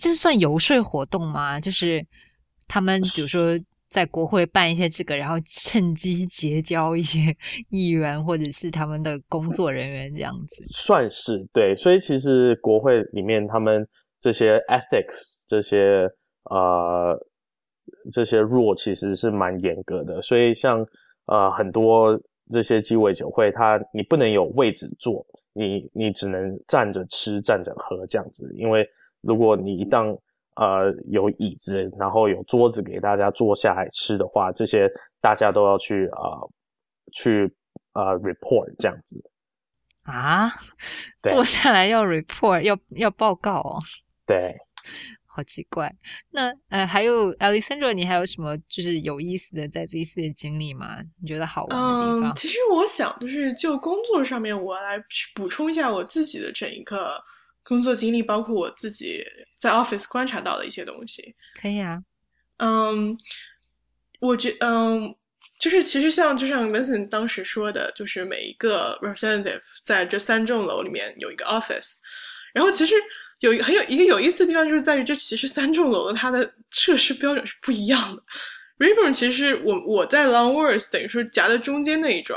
[0.00, 1.58] 这是算游说活动吗？
[1.58, 2.06] 就是
[2.68, 3.58] 他们比如说。
[3.90, 7.18] 在国会办一些这个，然后趁机结交一些
[7.70, 11.74] 议员或者是他们的工作人员，这样子算是对。
[11.74, 13.84] 所以其实国会里面他们
[14.20, 16.08] 这些 ethics 这些
[16.44, 17.18] 呃
[18.12, 20.22] 这些 rule 其实是蛮严格的。
[20.22, 20.86] 所以像
[21.26, 22.16] 呃很多
[22.52, 28.48] 这些鸡尾酒会，它你不能有位置坐，你你只能站着吃、站着喝这样子。
[28.54, 28.88] 因为
[29.20, 30.16] 如果你一旦
[30.56, 34.88] 呃，有椅子，然后有桌子给大家坐下来吃的话，这些
[35.20, 36.50] 大家都要去呃
[37.12, 37.52] 去
[37.92, 39.16] 呃 report 这样子
[40.02, 40.50] 啊，
[41.22, 43.78] 坐下来要 report 要要报告哦。
[44.26, 44.54] 对，
[45.26, 45.94] 好奇怪。
[46.30, 50.98] 那呃，还有 Alexandra，你还有什么就是有意思的在这一次的经历吗？
[51.20, 52.34] 你觉得好玩的地方？
[52.34, 55.02] 其实我想就是就工作上面，我来
[55.34, 57.22] 补充一下我自己的整一个
[57.64, 59.24] 工作经历，包括我自己。
[59.60, 62.02] 在 office 观察到的一些东西，可以啊。
[62.56, 63.14] 嗯，
[64.18, 65.14] 我觉嗯，
[65.58, 71.96] 就是其实像就像 Vincent 当时说的，就是每一个 representative 在这三栋楼里面有一个 office。
[72.54, 72.94] 然后其实
[73.40, 78.22] 有很有一个有意思的地方，就是在于这其实三栋楼的它的设施标准是不一样的。
[78.78, 82.34] Rayburn 其实我我在 Longworth 等于说夹在中间那一幢，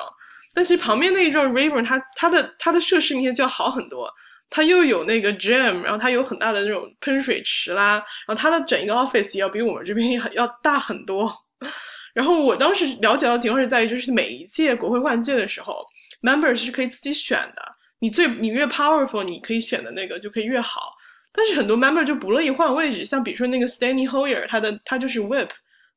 [0.53, 4.13] 但其实旁边那一幢 Rayburn 它它的它的设施明显就要好很多。
[4.55, 7.93] 它又有那个 gym，然后它有很大的那种喷水池啦，
[8.27, 11.35] 然后它的整一个 office 要比我们这边要大很多。
[12.13, 15.83] 然后我当时了解到的情况是在于，就是每一届国会换届的时候
[16.21, 17.65] ，member 是可以自己选的。
[17.97, 20.91] 你最你越 powerful，你可以选的那个就可以越好。
[21.31, 25.49] 但是很多 member 就不乐意换位置，像比如说那个 Stanley Hoyer，他的他就是 whip，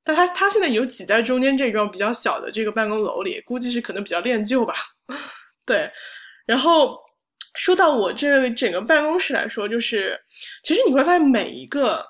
[0.02, 4.74] 但他他现在有挤在中间这幢比较小的这个办公楼里，估计是可能比较恋旧吧。
[5.66, 5.90] 对，
[6.46, 7.04] 然后。
[7.56, 10.18] 说到我这整个办公室来说，就是
[10.62, 12.04] 其实你会发现每一个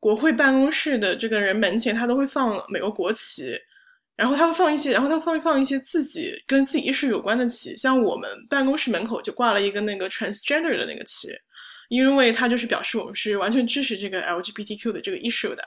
[0.00, 3.56] 国会办公室的这个人门前，他都会放美国国旗，
[4.16, 11.28] 然后他会放一些，然后他会放放一些自己跟自己艺术有关的旗，像我们办公室门口就挂了一个那个 transgender 的那个旗，
[11.88, 15.62] 因为他就是表示我们是完全支持这个 LGBTQ 的这个艺术的。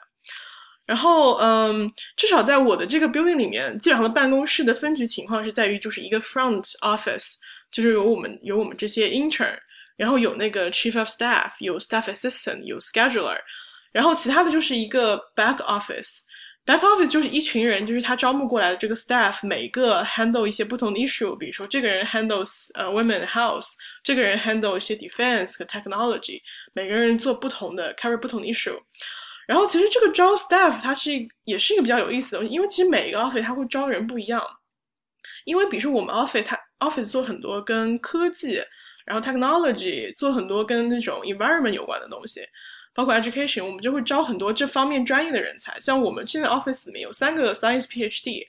[0.86, 7.38] 然后，嗯，至少在我的这个 building 里面，基本上的办公室的分局情况是在于就是一个 front office。
[7.76, 9.59] 就是有我们有我们这些 intern，
[9.97, 13.38] 然后有那个 chief of staff，有 staff assistant，有 scheduler，
[13.91, 16.19] 然后其他的就是一个 back office。
[16.65, 23.67] Back office 就是一群人，就是他招募过来的这个 staff，每个 handle 一些不同的 issue，比如说这个人 handles 呃 women health，
[24.01, 26.39] 这个人 handle 一些 defense 和 technology，
[26.73, 28.80] 每个人做不同的 cover 不同的 issue。
[29.47, 31.11] 然后其实这个招 staff 它是
[31.43, 34.41] 也是一个比较有意思的东西，因为其实每一个 office 它会招人不一样。
[35.43, 36.59] 因为比如说我们 office 它
[36.89, 38.61] office 做很多跟科技，
[39.05, 42.41] 然后 technology 做很多跟那种 environment 有关的东西。
[42.93, 45.77] 包括 education，我们就会招很多这方面专业的人才。
[45.81, 48.47] 像我们现在 office 里面有三个 science PhD，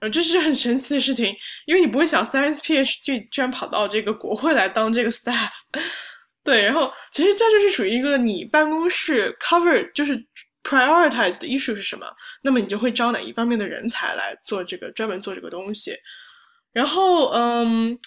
[0.00, 1.32] 然后这是很神奇的事情，
[1.66, 5.50] 因为你不会想 science PhD 居然跑到这个国会来当这个 staff。
[6.42, 10.16] 对，然后其实这就是属于一个你办公室 cover 就是
[10.64, 12.04] prioritize 的 issue 是什么，
[12.42, 15.94] 那么你就会招哪一方面的人才来做这个专门做这个东西。
[16.74, 17.98] 然后，嗯。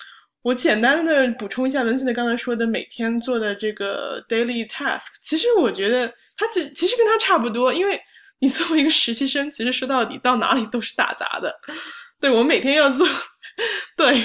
[0.43, 6.07] 我简单的补充一下文森特刚才说的每天做的这个 daily task，其实我觉得
[6.37, 7.99] 他其其实跟他差不多，因为
[8.39, 11.53] 你作为一个实习生，其实说到底到哪里都是打杂的。
[12.21, 13.05] 对我每天要做，
[13.97, 14.23] 对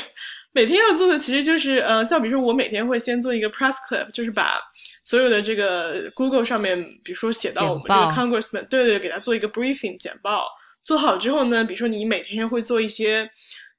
[0.53, 4.61] 每天要做的其实就是呃，像比如说我每天会先做一个 press clip，就是把
[5.05, 10.47] 所有的这个 Google 上面，比如说写到我们这个 Congressman，对对，给他做一个 briefing 简报。
[10.85, 13.29] 做好之后呢，比如说你每天会做一些。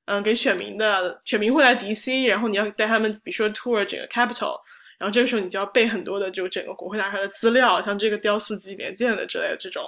[0.05, 4.57] 嗯，给选民的选民会来 DC，然后你要带他们，比如说 tour 整个 capital，
[4.99, 9.83] 然后这个时候你就要背很多的就整个国会大厦的资料，像这个雕塑几年建的之类的这种。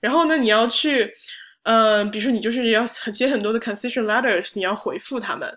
[0.00, 1.12] 然后呢，你要去，
[1.64, 5.52] 嗯，比如说你就是要写很多的 constitution letters，你要回复他们。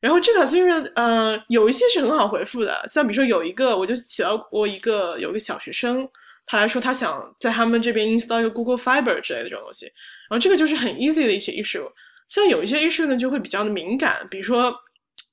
[0.00, 6.08] 然后这个 constitution，嗯，有一些是很好回复的，像比如说有一个，我就写到过一个有个小学生，
[6.46, 9.86] 他来说他想在他们这边 install 一个 Google Fiber 之类的这种东西，
[10.28, 11.88] 然后这个就是很 easy 的一些 issue。
[12.28, 14.72] 像有一些 issue 呢，就会比较的敏感，比如说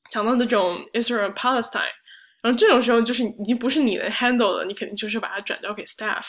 [0.10, 1.92] 讲到那种 Israel Palestine，
[2.42, 6.24] 然后这种时候就是已经不是你能 handle 了，你肯定就是把它转交给 staff。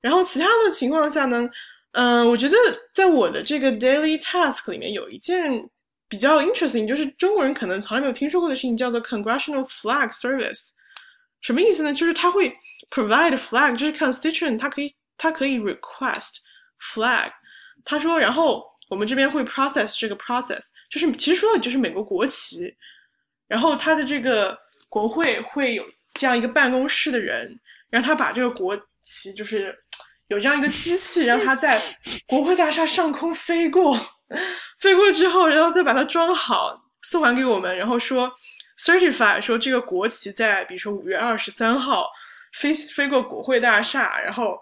[0.00, 1.46] 然后其他的情况下呢，
[1.92, 2.56] 嗯，我觉得
[2.94, 5.68] 在我的这个 daily task 里面有一件
[6.08, 10.70] 比较 interesting，就是中国人可能从来没有听说过的事情，叫做 Congressional Flag Service。
[11.42, 11.92] 什么意思呢？
[11.92, 12.50] 就是他会
[12.88, 16.36] provide flag，就是 constituent，他可以他可以 request
[16.80, 17.30] flag。
[17.84, 18.72] 他说，然后。
[18.90, 22.76] 我们这边会 process 这个 process，就是其实说的就是美国国旗，
[23.48, 24.58] 然后他的这个
[24.88, 27.58] 国会会有这样一个办公室的人，
[27.90, 29.74] 让他把这个国旗就是
[30.28, 31.80] 有这样一个机器，让他在
[32.26, 33.98] 国会大厦上空飞过，
[34.78, 38.30] 飞过之后，然后再把它装好送还给我们，然后说
[38.78, 42.06] certify 说这个国旗在比如说五月二十三号
[42.52, 44.58] 飞飞过国会大厦，然后。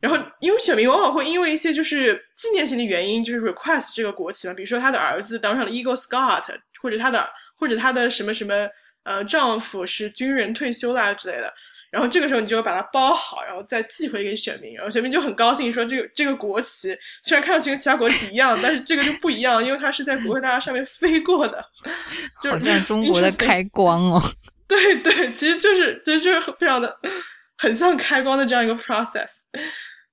[0.00, 6.44] 然后，因为选民往往会因为一些就是纪念性的原因，就是 request 这个国旗嘛，比如说他的儿子当上了 Eagle Scout，
[6.80, 8.54] 或者他的或者他的什么什么
[9.02, 11.52] 呃丈夫是军人退休啦之类的。
[11.90, 16.94] 然后这个时候你就把它包好，然后再寄回给选民，然后选民就很高兴，说这个这个国旗
[17.24, 21.64] 虽然看上去跟其他国旗一样，但是这个就不一样，因为它是在国会大厦上面飞过的，
[22.42, 24.22] 就好像中国的开光哦。
[24.68, 26.94] 对对，其实就是其实就是非常的
[27.56, 29.28] 很像开光的这样一个 process。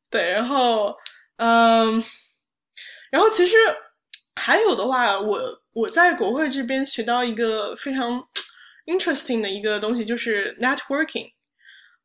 [0.09, 0.95] 对，然后，
[1.37, 2.01] 嗯，
[3.11, 3.57] 然后其实
[4.35, 8.25] 还有的话，我我在国会这边学到一个非常
[8.85, 11.31] interesting 的一个东西，就是 networking。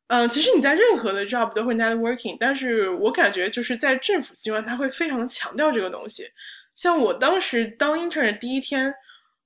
[0.07, 6.27] 嗯，其实你在任何的 job 都会 networking，但是我感觉就是在政府机关，他会非常的强调这个东西。
[6.75, 8.93] 像我当时当 intern 第一天，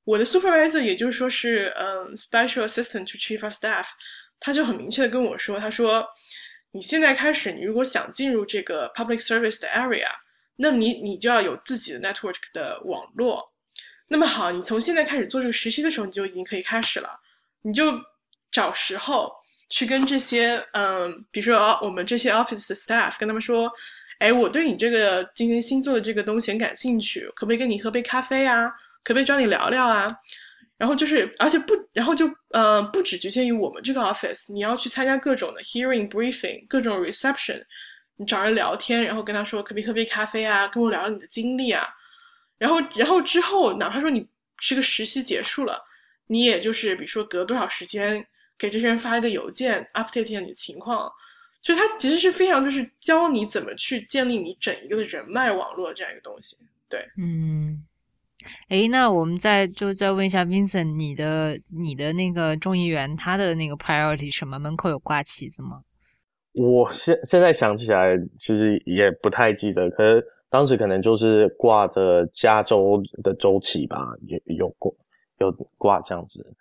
[0.05, 3.85] 我的 supervisor 也就是说是嗯 special assistant to chief of staff，
[4.39, 6.03] 他就很明确的跟我说，他说。
[6.75, 10.09] 你现在开始，你如果想进入这个 public service 的 area，
[10.57, 13.49] 那你你就要有自己的 network 的网络。
[14.09, 17.17] 那么好，你从现在开始做这个实习的时候，你就已经可以开始了。
[17.61, 17.97] 你就
[18.51, 19.31] 找时候
[19.69, 23.71] 去跟这些嗯，比如说我们这些 office 的 staff，跟他们说，
[24.19, 28.67] 哎，我对你这个今天新做的这个东西很感兴趣，可不可以跟你喝杯咖啡啊？
[29.01, 30.13] 可不可以找你聊聊啊？
[30.77, 37.63] 然后就是，而且不，然后就，呃，不只局限于我们这个 office，你要去参加各种的 hearing briefing，各种 reception，
[38.17, 40.67] 你找人聊天，然后跟他说，可不可以喝杯咖啡啊？
[40.67, 41.87] 跟我聊聊你的经历啊。
[42.57, 44.27] 然后，然后之后，哪怕说你
[44.59, 45.81] 这个实习结束了，
[46.27, 48.25] 你也就是，比如说隔多少时间
[48.57, 51.09] 给这些人发一个邮件，update 一下你的情况。
[51.61, 56.57] 就他其实是非常就是教你怎么去建立你整一个的人脉网络这样一个东西。
[56.89, 57.83] 对，嗯。
[58.69, 64.59] 哎，那我们再就再问一下 Vincent，你的你的那个众议员他的那个 priority 什么？
[64.59, 65.81] 门口有挂旗子吗？
[66.53, 74.91] 我现现在想起来，其实也不太记得，可是当时可能就是挂着加州的州旗吧，有有挂
[75.39, 76.55] 有挂这样子。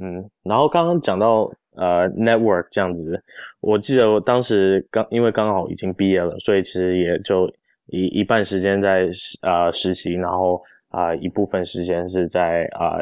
[0.00, 3.20] 嗯，然后刚刚讲到呃 network 这样子。
[3.60, 7.52] 我记得我当时刚因为刚好已经毕业了，所以其实也就
[7.88, 9.08] 一一半时间在
[9.42, 12.98] 呃实习，然后啊一部分时间是在啊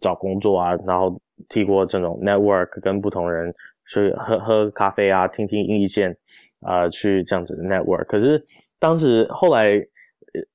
[0.00, 3.52] 找工作啊，然后替过这种 network 跟不同人
[3.88, 6.16] 去喝喝咖啡啊，听听意见
[6.60, 8.04] 啊，去这样子的 network。
[8.06, 8.44] 可是
[8.78, 9.70] 当时后来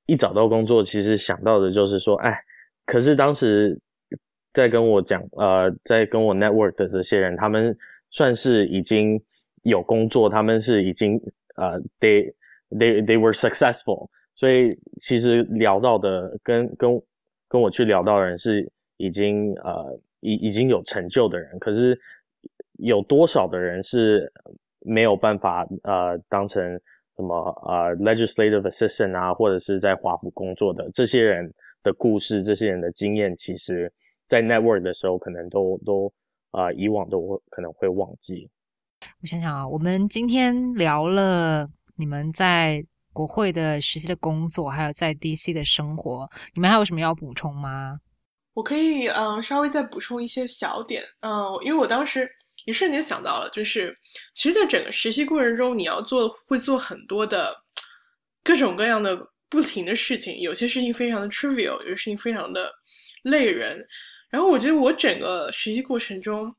[0.06, 2.36] 一找到工作，其实想到的就是说，哎，
[2.86, 3.78] 可是当时。
[4.54, 7.74] 在跟我讲，呃，在跟我 network 的这些人，他们
[8.10, 9.18] 算是已经
[9.62, 11.18] 有工作，他们是已经
[11.56, 12.30] 呃得
[12.78, 17.02] they they were successful，所以其实聊到的跟跟
[17.48, 21.98] 跟我去聊到的人是已经呃已已经有成就的人，可是
[22.78, 24.32] 有多少的人是
[24.80, 26.62] 没有办法呃当成
[27.16, 27.34] 什么
[27.66, 31.52] 呃 legislative assistant 啊，或者是在华府工作的这些人
[31.82, 33.92] 的故事，这些人的经验，其实。
[34.28, 36.10] 在 network 的时候，可能都都
[36.52, 38.48] 啊，以往都会可能会忘记。
[39.20, 48.00] 我想想啊，我们今天聊了你们在国会的实习的工作，还有在 DC 的生活，你们还有什么要补充吗？
[48.54, 52.30] 我可以嗯，稍微再补充一些小点嗯，因为我当时
[52.66, 53.96] 一瞬间想到了，就是
[54.34, 57.54] 其实，在整个实习过程中，你要做会做很多的
[58.44, 59.18] 各种各样的
[59.48, 62.70] 不停的事情，有些事情非常的 trivial，有些事情非常的
[63.22, 63.82] 累人。
[64.30, 66.54] 然后我觉得我整个实习过程中，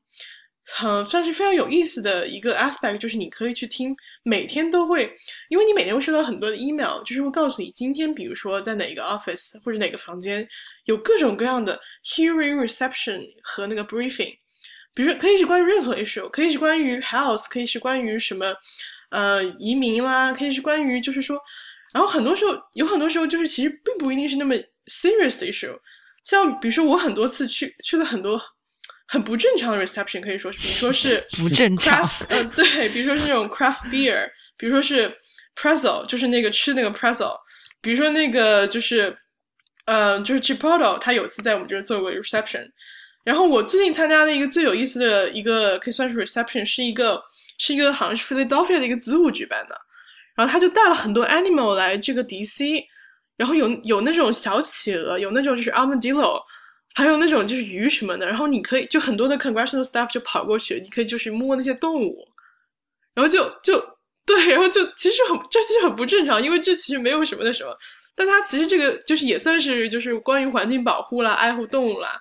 [0.66, 5.14] 很算是非常有意思的一个 aspect，就是你可以去听，每天都会，
[5.48, 10.48] 因为你每天会收到很多的 email，就是会告诉你今天，比如说在哪个 office 或者哪个房间
[10.86, 14.34] 有各种各样的 hearing reception 和那个 briefing，
[14.94, 18.54] 比如说可以是关于任何 issue，可以是关于 house，可以是关于什么
[19.10, 21.38] 呃移民啦，可以是关于就是说，
[21.92, 24.54] 然后很多时候有很多时候就是其实并不一定是那么
[24.86, 25.78] serious 的 issue。
[26.22, 28.40] 像比如说，我很多次去去了很多
[29.06, 35.14] 很不正常的 reception，可以说是，比如说是 不正常，呃，对，比如说是那种 craft beer，比如说是
[35.54, 37.36] pretzel，就是那个吃那个 pretzel，
[37.80, 39.14] 比如说那个就是，
[39.86, 42.66] 呃，就是 chipotle，他有次在我们这儿做过 reception，
[43.24, 47.22] 然后我最近参加的一个最有意思的一个可以算是 reception，是一个
[47.58, 49.76] 是一个好像是 Philadelphia 的一个子午举办的，
[50.34, 52.82] 然后他就带了很多 animal 来这个 DC。
[53.36, 56.40] 然后有有那种小企鹅，有那种就是 armadillo，
[56.94, 58.26] 还有那种就是鱼什么的。
[58.26, 62.26] 然后你可以就很多的 congressional staff 就跑过去，你可以就是摸那些动物，
[63.14, 63.78] 然后就就
[64.24, 67.76] 对，然后就其实很这其实很不正常，因为这其实没有什么的什么，
[68.14, 72.20] 但它其实这个就是也算是就是关于环境保护啦、爱护动物啦，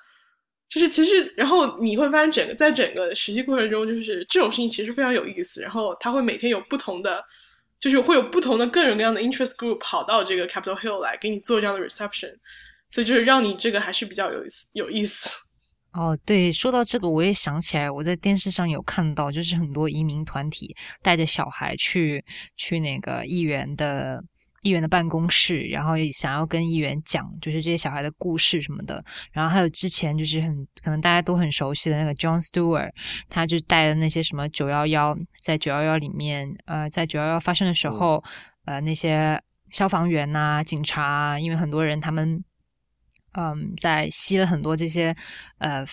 [0.69, 5.61] 就是其实然后你会发现整个在整个实际过程中，就是这种事情其实非常有意思。
[5.61, 7.23] 然后它会每天有不同的。
[7.79, 12.33] 就是会有不同的各种各样的 interest group 跑到这个 Capitol Hill 来给你做这样的 reception，
[12.93, 15.29] 所以就是让你这个还是比较有意思有意思。
[15.93, 22.23] 哦，对，说到这个，我也想起来，我在电视上有看到，就是很多移民团体带着小孩去
[22.55, 24.23] 去那个议员的。
[24.65, 29.03] 议员的办公室，然后想要跟议员讲，就是这些小孩的故事什么的。
[29.33, 32.89] 然后还有之前就是很可能大家都很熟悉的那个 John Stewart，
[33.27, 38.23] 他就带了那些什么九幺幺，在九幺幺里面，呃，在九幺幺发生的时候，
[38.63, 39.37] 呃，那些
[39.69, 42.41] 消防员呐、警察，因为很多人他们，
[43.33, 45.15] 嗯，在吸了很多这些，
[45.59, 45.85] 呃，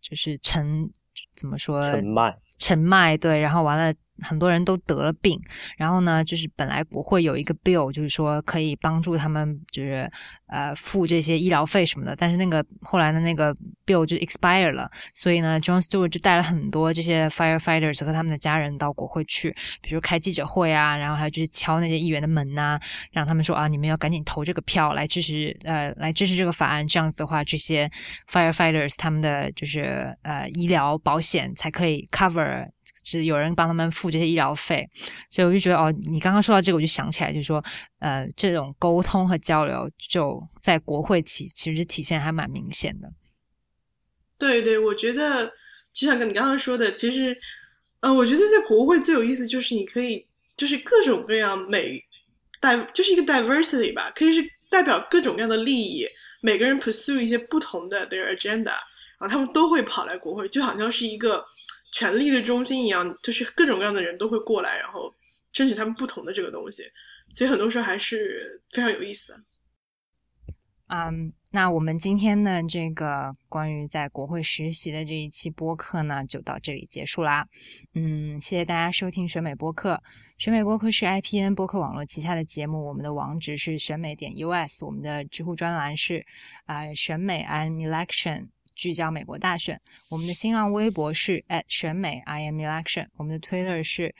[0.00, 0.90] 就是尘，
[1.34, 1.82] 怎么说？
[1.90, 2.38] 尘脉。
[2.58, 3.94] 尘脉，对，然后完了。
[4.20, 5.40] 很多人都得了病，
[5.76, 10.10] 然后呢，就是本来国会有一个 bill，就是说可以帮助他们，就是
[10.48, 12.14] 呃付这些医疗费什么的。
[12.14, 13.54] 但是那个后来的那个
[13.86, 22.78] bill 就 expire 了，所以呢，John Stewart 就带了很多这些 firefighters 和他们的家人到国会去，比如开记者会啊，然后还有就是敲那些议员的门呐，
[23.10, 26.86] 让他们说啊，你们要赶紧投这个票来支持，呃，来支持这个法案。
[26.86, 27.90] 这样子的话，这些
[28.30, 32.68] firefighters 他们的就是呃医疗保险才可以 cover。
[33.04, 34.88] 是有人帮他们付这些医疗费，
[35.30, 37.62] 所以我就觉得哦，你刚刚说到这个，我就想起来，就是说，
[37.98, 43.12] 呃，这种沟通和交流就在国会体其实体现还蛮明显的。
[44.38, 45.46] 对对，我觉得
[45.92, 47.36] 就像跟你刚刚说的，其实，
[48.00, 50.26] 呃，我觉得在国会最有意思就是你可以
[50.56, 52.02] 就是各种各样每
[52.60, 56.06] 代就是一个 diversity 吧，可以是代表各种各样的利益，
[56.40, 58.76] 每个人 pursue 一些不同的 their agenda，
[59.18, 61.44] 然后他们都会跑来国会，就好像是一个。
[61.92, 65.12] 权力的中心一样，就是各种各样的人都会过来，然后
[65.52, 66.82] 争取他们不同的这个东西，
[67.34, 69.40] 所以很多时候还是非常有意思的。
[70.88, 77.46] 嗯，那我们今天的这个关于在国会实习的这一期播客呢，就到这里结束啦。
[77.94, 80.02] 嗯，谢谢大家收听选美播客。
[80.36, 86.26] 选美播客是 IPN 播客网络旗下的节目，我们的网址是选美点 US，我们的知乎专栏是
[86.66, 88.48] 啊选美 An election。
[88.74, 89.80] 聚焦美国大选。
[90.10, 94.14] 我们的新浪微博是 at 选美 I am election，我们的 Twitter 是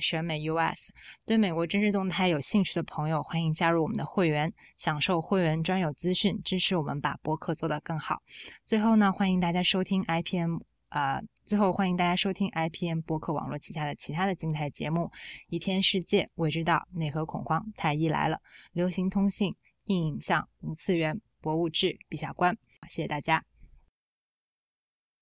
[0.00, 0.90] 选美 US。
[1.24, 8.22] 对美国政治动态有兴趣的朋友，欢迎加入我们的会员，享受会员专有资讯，支持我们把播客做得更好。
[8.64, 10.58] 最后呢，欢迎大家收听 IPM，
[10.90, 15.10] 呃，最后欢迎大家收听 IPM 播客网络旗下的其他的精彩节目：
[15.48, 18.40] 一片世界、未知道、内核恐慌、太医来了、
[18.72, 19.54] 流行通信、
[19.84, 22.56] 硬影像、无次元、博物志、陛下观。
[22.88, 23.57] 谢谢大家。